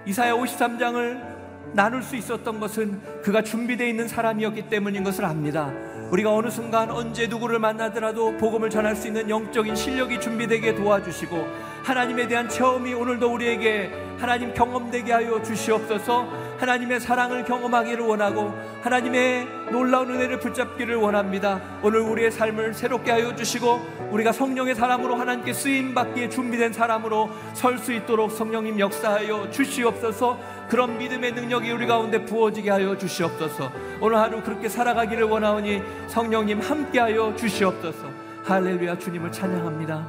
이사야 0.06 0.32
53장을 0.34 1.32
나눌 1.72 2.02
수 2.02 2.16
있었던 2.16 2.58
것은 2.58 3.22
그가 3.22 3.42
준비되어 3.42 3.86
있는 3.86 4.08
사람이었기 4.08 4.68
때문인 4.68 5.04
것을 5.04 5.24
압니다. 5.24 5.72
우리가 6.12 6.30
어느 6.30 6.50
순간 6.50 6.90
언제 6.90 7.26
누구를 7.26 7.58
만나더라도 7.58 8.36
복음을 8.36 8.68
전할 8.68 8.94
수 8.94 9.06
있는 9.06 9.30
영적인 9.30 9.74
실력이 9.74 10.20
준비되게 10.20 10.74
도와주시고 10.74 11.46
하나님에 11.82 12.28
대한 12.28 12.50
체험이 12.50 12.92
오늘도 12.92 13.32
우리에게 13.32 13.90
하나님 14.18 14.52
경험되게 14.52 15.10
하여 15.10 15.42
주시옵소서 15.42 16.51
하나님의 16.62 17.00
사랑을 17.00 17.44
경험하기를 17.44 18.04
원하고 18.04 18.54
하나님의 18.82 19.48
놀라운 19.72 20.10
은혜를 20.10 20.38
붙잡기를 20.38 20.94
원합니다. 20.94 21.60
오늘 21.82 21.98
우리의 22.00 22.30
삶을 22.30 22.72
새롭게 22.74 23.10
하여 23.10 23.34
주시고 23.34 23.80
우리가 24.12 24.30
성령의 24.30 24.76
사람으로 24.76 25.16
하나님께 25.16 25.52
쓰임 25.54 25.92
받기에 25.92 26.28
준비된 26.28 26.72
사람으로 26.72 27.30
설 27.54 27.78
수 27.78 27.92
있도록 27.92 28.30
성령님 28.30 28.78
역사하여 28.78 29.50
주시옵소서. 29.50 30.38
그런 30.68 30.98
믿음의 30.98 31.32
능력이 31.32 31.72
우리 31.72 31.84
가운데 31.88 32.24
부어지게 32.24 32.70
하여 32.70 32.96
주시옵소서. 32.96 33.72
오늘 34.00 34.18
하루 34.18 34.40
그렇게 34.40 34.68
살아가기를 34.68 35.24
원하오니 35.24 35.82
성령님 36.06 36.60
함께하여 36.60 37.34
주시옵소서. 37.34 38.06
할렐루야 38.44 38.98
주님을 38.98 39.32
찬양합니다. 39.32 40.06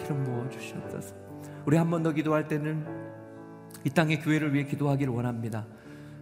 기름 0.00 0.24
부어 0.24 0.48
주시옵소서. 0.48 1.14
우리 1.66 1.76
한 1.76 1.90
번 1.90 2.02
더 2.02 2.10
기도할 2.12 2.48
때는 2.48 2.86
이 3.84 3.90
땅의 3.90 4.20
교회를 4.22 4.54
위해 4.54 4.64
기도하기를 4.64 5.12
원합니다 5.12 5.66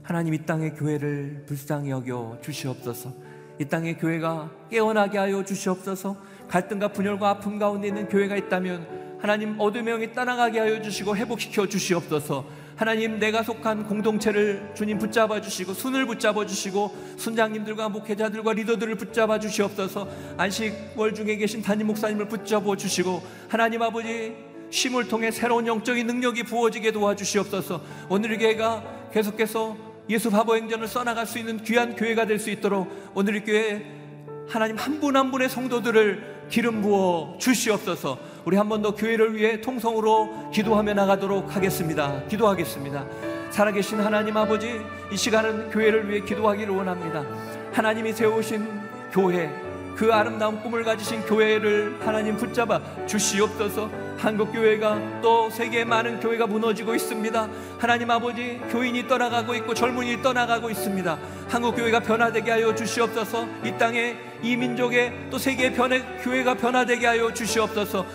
하나님 0.09 0.33
이 0.33 0.39
땅의 0.39 0.75
교회를 0.75 1.43
불쌍히 1.45 1.91
여겨 1.91 2.39
주시옵소서. 2.41 3.13
이 3.61 3.65
땅의 3.67 3.99
교회가 3.99 4.51
깨어나게 4.71 5.19
하여 5.19 5.45
주시옵소서. 5.45 6.17
갈등과 6.49 6.93
분열과 6.93 7.29
아픔 7.29 7.59
가운데 7.59 7.89
있는 7.89 8.09
교회가 8.09 8.37
있다면 8.37 9.19
하나님 9.21 9.61
어둠의 9.61 9.93
영이 9.93 10.15
떠나가게 10.15 10.61
하여 10.61 10.81
주시고 10.81 11.15
회복시켜 11.15 11.69
주시옵소서. 11.69 12.47
하나님 12.75 13.19
내가 13.19 13.43
속한 13.43 13.87
공동체를 13.87 14.73
주님 14.75 14.97
붙잡아 14.97 15.43
주시고 15.43 15.75
순을 15.75 16.07
붙잡아 16.07 16.47
주시고 16.47 16.97
순장님들과 17.19 17.91
목회자들과 17.91 18.55
리더들을 18.55 18.95
붙잡아 18.95 19.39
주시옵소서. 19.39 20.09
안식월 20.39 21.13
중에 21.13 21.37
계신 21.37 21.61
담임 21.61 21.87
목사님을 21.89 22.29
붙잡아 22.29 22.77
주시고 22.77 23.23
하나님 23.51 23.83
아버지 23.83 24.35
쉼을 24.71 25.09
통해 25.09 25.31
새로운 25.31 25.67
영적인 25.67 26.07
능력이 26.07 26.45
부어지게 26.45 26.93
도와주시옵소서. 26.93 27.83
오늘 28.09 28.33
이 28.33 28.39
교회가 28.39 29.11
계속해서 29.13 29.88
예수 30.09 30.31
바보 30.31 30.57
행전을 30.57 30.87
써나갈 30.89 31.27
수 31.27 31.39
있는 31.39 31.63
귀한 31.65 31.95
교회가 31.95 32.25
될 32.27 32.39
수 32.39 32.51
있도록 32.51 32.89
오늘 33.15 33.37
이 33.37 33.41
교회 33.45 33.85
하나님 34.49 34.77
한 34.77 35.01
분한 35.01 35.25
한 35.27 35.31
분의 35.31 35.49
성도들을 35.51 36.47
기름 36.49 36.81
부어 36.81 37.37
주시옵소서. 37.39 38.19
우리 38.47 38.57
한 38.57 38.69
번 38.69 38.81
더 38.81 38.95
교회를 38.95 39.35
위해 39.37 39.61
통성으로 39.61 40.51
기도하며 40.53 40.95
나가도록 40.95 41.55
하겠습니다. 41.55 42.23
기도하겠습니다. 42.29 43.07
살아계신 43.51 44.01
하나님 44.01 44.37
아버지, 44.37 44.81
이 45.13 45.17
시간은 45.17 45.71
교회를 45.71 46.09
위해 46.09 46.21
기도하기를 46.21 46.75
원합니다. 46.75 47.25
하나님이 47.73 48.13
세우신 48.13 48.67
교회, 49.13 49.51
그 49.99 50.15
아름다운 50.15 50.63
꿈을 50.63 50.85
가지신 50.85 51.23
교회를 51.23 51.99
하나님 52.07 52.37
붙잡아 52.37 52.81
주시옵소서. 53.09 53.91
한국 54.17 54.53
교회가 54.53 55.21
또 55.21 55.51
세계 55.51 55.85
많은 55.85 56.21
교회가 56.21 56.47
무너지고 56.47 56.95
있습니다. 56.95 57.49
하나님 57.81 58.09
아버지 58.09 58.61
교인이 58.71 59.09
떠나가고 59.09 59.57
있고 59.57 59.75
젊은이 59.75 60.23
떠나가고 60.23 60.71
있습니다. 60.71 61.19
한국 61.49 61.75
교회가 61.75 61.99
변화되게 61.99 62.49
하여 62.49 62.73
주시옵소서. 62.77 63.49
이 63.65 63.77
땅에 63.77 64.17
이 64.41 64.57
민족의 64.57 65.31
또 65.31 65.39
세계의 65.39 65.73
변해 65.73 66.01
교회가 66.23 66.55
변화되게 66.55 67.05
하여 67.05 67.35
주시옵소서. 67.35 68.07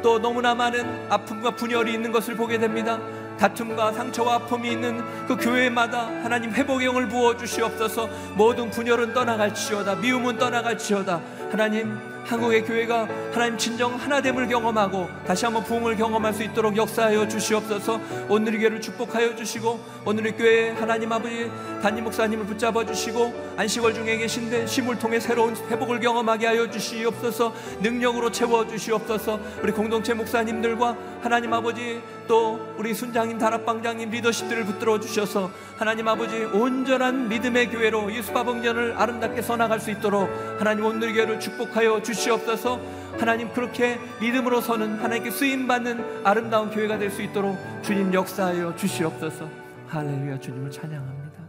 또 0.00 0.20
너무나 0.20 0.54
많은 0.54 1.10
아픔과 1.10 1.56
분열이 1.56 1.92
있는 1.92 2.12
것을 2.12 2.36
보게 2.36 2.58
됩니다. 2.58 3.00
다툼과 3.38 3.92
상처와 3.92 4.34
아픔이 4.34 4.72
있는 4.72 5.02
그 5.26 5.36
교회마다 5.36 6.06
하나님 6.22 6.50
회복의 6.52 6.86
영을 6.86 7.08
부어 7.08 7.36
주시옵소서. 7.36 8.08
모든 8.34 8.70
분열은 8.70 9.12
떠나갈지어다 9.14 9.96
미움은 9.96 10.38
떠나갈지어다. 10.38 11.20
하나님 11.50 12.12
한국의 12.24 12.64
교회가 12.64 13.08
하나님 13.32 13.58
진정 13.58 13.94
하나됨을 13.94 14.46
경험하고 14.48 15.08
다시 15.26 15.44
한번 15.44 15.64
부흥을 15.64 15.96
경험할 15.96 16.32
수 16.32 16.42
있도록 16.42 16.76
역사하여 16.76 17.28
주시옵소서. 17.28 18.00
오늘 18.28 18.54
의 18.54 18.60
교회를 18.60 18.80
축복하여 18.80 19.34
주시고 19.34 19.80
오늘 20.04 20.26
의 20.26 20.36
교회 20.36 20.70
하나님 20.70 21.12
아버지 21.12 21.50
담임 21.82 22.04
목사님을 22.04 22.46
붙잡아 22.46 22.84
주시고 22.86 23.54
안식월 23.56 23.94
중에 23.94 24.18
계신데 24.18 24.66
심을 24.66 24.98
통해 24.98 25.18
새로운 25.18 25.56
회복을 25.56 26.00
경험하게 26.00 26.46
하여 26.46 26.70
주시옵소서. 26.70 27.52
능력으로 27.80 28.30
채워 28.30 28.66
주시옵소서. 28.66 29.40
우리 29.62 29.72
공동체 29.72 30.14
목사님들과 30.14 30.96
하나님 31.22 31.52
아버지 31.52 32.00
또 32.26 32.74
우리 32.78 32.94
순장님 32.94 33.38
다락방장님 33.38 34.10
리더십들을 34.10 34.64
붙들어 34.64 35.00
주셔서 35.00 35.50
하나님 35.76 36.08
아버지 36.08 36.44
온전한 36.44 37.28
믿음의 37.28 37.70
교회로 37.70 38.12
예수바봉전을 38.14 38.94
아름답게 38.96 39.42
써나갈 39.42 39.80
수 39.80 39.90
있도록 39.90 40.28
하나님 40.58 40.84
오늘 40.84 41.08
의 41.08 41.14
교회를 41.14 41.40
축복하여 41.40 42.02
주시옵소서. 42.02 42.80
하나님 43.18 43.52
그렇게 43.52 43.98
믿음으로 44.20 44.60
서는 44.60 44.98
하나님께 44.98 45.30
쓰임받는 45.30 46.24
아름다운 46.24 46.70
교회가 46.70 46.98
될 46.98 47.12
수 47.12 47.22
있도록 47.22 47.56
주님 47.82 48.14
역사하여 48.14 48.74
주시옵소서. 48.76 49.48
할렐루야 49.88 50.40
주님을 50.40 50.70
찬양합니다. 50.70 51.42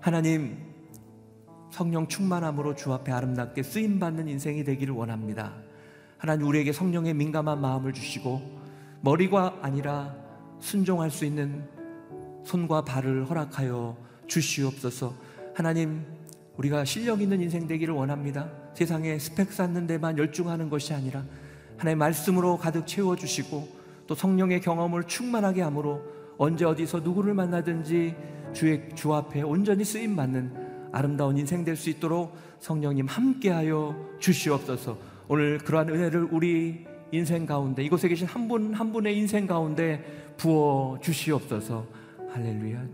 하나님 0.00 0.58
성령 1.70 2.08
충만함으로 2.08 2.74
주 2.74 2.92
앞에 2.92 3.12
아름답게 3.12 3.62
쓰임받는 3.62 4.28
인생이 4.28 4.64
되기를 4.64 4.92
원합니다. 4.94 5.52
하나님 6.18 6.46
우리에게 6.46 6.72
성령의 6.72 7.14
민감한 7.14 7.60
마음을 7.60 7.92
주시고 7.92 8.61
머리가 9.02 9.58
아니라 9.62 10.14
순종할 10.60 11.10
수 11.10 11.24
있는 11.24 11.64
손과 12.44 12.82
발을 12.84 13.28
허락하여 13.28 13.96
주시옵소서 14.26 15.14
하나님 15.54 16.04
우리가 16.56 16.84
실력 16.84 17.20
있는 17.20 17.40
인생 17.40 17.66
되기를 17.66 17.94
원합니다 17.94 18.48
세상에 18.74 19.18
스펙 19.18 19.52
쌓는 19.52 19.86
데만 19.86 20.18
열중하는 20.18 20.70
것이 20.70 20.94
아니라 20.94 21.24
하나의 21.78 21.96
말씀으로 21.96 22.56
가득 22.56 22.86
채워 22.86 23.16
주시고 23.16 23.68
또 24.06 24.14
성령의 24.14 24.60
경험을 24.60 25.04
충만하게 25.04 25.62
함으로 25.62 26.02
언제 26.38 26.64
어디서 26.64 27.00
누구를 27.00 27.34
만나든지 27.34 28.14
주의 28.52 28.88
주 28.94 29.12
앞에 29.14 29.42
온전히 29.42 29.84
쓰임 29.84 30.16
받는 30.16 30.90
아름다운 30.92 31.36
인생 31.38 31.64
될 31.64 31.76
수 31.76 31.90
있도록 31.90 32.36
성령님 32.60 33.06
함께하여 33.06 33.96
주시옵소서. 34.18 34.98
오늘 35.28 35.58
그러한 35.58 35.88
은혜를 35.88 36.28
우리 36.30 36.84
인생 37.12 37.44
가운데 37.44 37.84
이곳에 37.84 38.08
계신 38.08 38.26
한 38.26 38.48
분한 38.48 38.72
한 38.72 38.92
분의 38.92 39.16
인생 39.16 39.46
가운데 39.46 40.34
부어 40.38 40.98
주시옵소서. 41.02 41.86
할렐루야. 42.30 42.88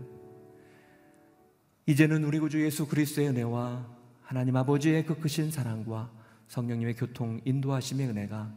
이제는 1.85 2.25
우리 2.25 2.39
구주 2.39 2.63
예수 2.63 2.85
그리스도의 2.85 3.29
은혜와 3.29 3.87
하나님 4.21 4.57
아버지의 4.57 5.05
그 5.05 5.17
크신 5.17 5.49
사랑과 5.49 6.11
성령님의 6.49 6.95
교통 6.95 7.39
인도하심의 7.45 8.09
은혜가 8.09 8.53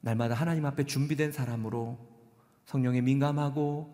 날마다 0.00 0.34
하나님 0.34 0.66
앞에 0.66 0.84
준비된 0.84 1.32
사람으로 1.32 1.98
성령에 2.66 3.00
민감하고 3.00 3.92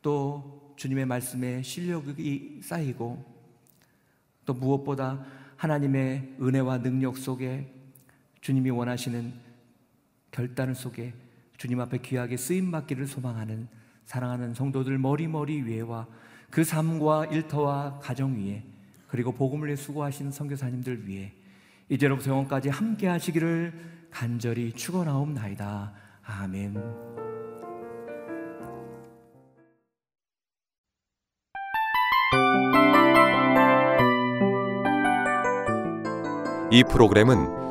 또 0.00 0.74
주님의 0.76 1.04
말씀에 1.04 1.62
실력이 1.62 2.60
쌓이고 2.62 3.22
또 4.46 4.54
무엇보다 4.54 5.26
하나님의 5.56 6.36
은혜와 6.40 6.78
능력 6.78 7.18
속에 7.18 7.70
주님이 8.40 8.70
원하시는 8.70 9.47
결단 10.38 10.72
속에 10.72 11.14
주님 11.56 11.80
앞에 11.80 11.98
귀하게 11.98 12.36
쓰임 12.36 12.70
받기를 12.70 13.08
소망하는 13.08 13.66
사랑하는 14.04 14.54
성도들 14.54 14.96
머리머리 14.96 15.62
위에와 15.62 16.06
그 16.48 16.62
삶과 16.62 17.26
일터와 17.26 17.98
가정 17.98 18.36
위에 18.36 18.62
그리고 19.08 19.32
복음을 19.32 19.66
위해 19.66 19.74
수고하시는 19.74 20.30
선교사님들 20.30 21.08
위해 21.08 21.32
이제로부터 21.88 22.30
영원까지 22.30 22.68
함께 22.68 23.08
하시기를 23.08 23.72
간절히 24.12 24.72
축원하옵나이다. 24.74 25.92
아멘. 26.22 26.76
이 36.70 36.84
프로그램은 36.84 37.57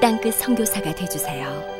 땅끝 0.00 0.34
선교사가 0.34 0.94
되주세요. 0.94 1.79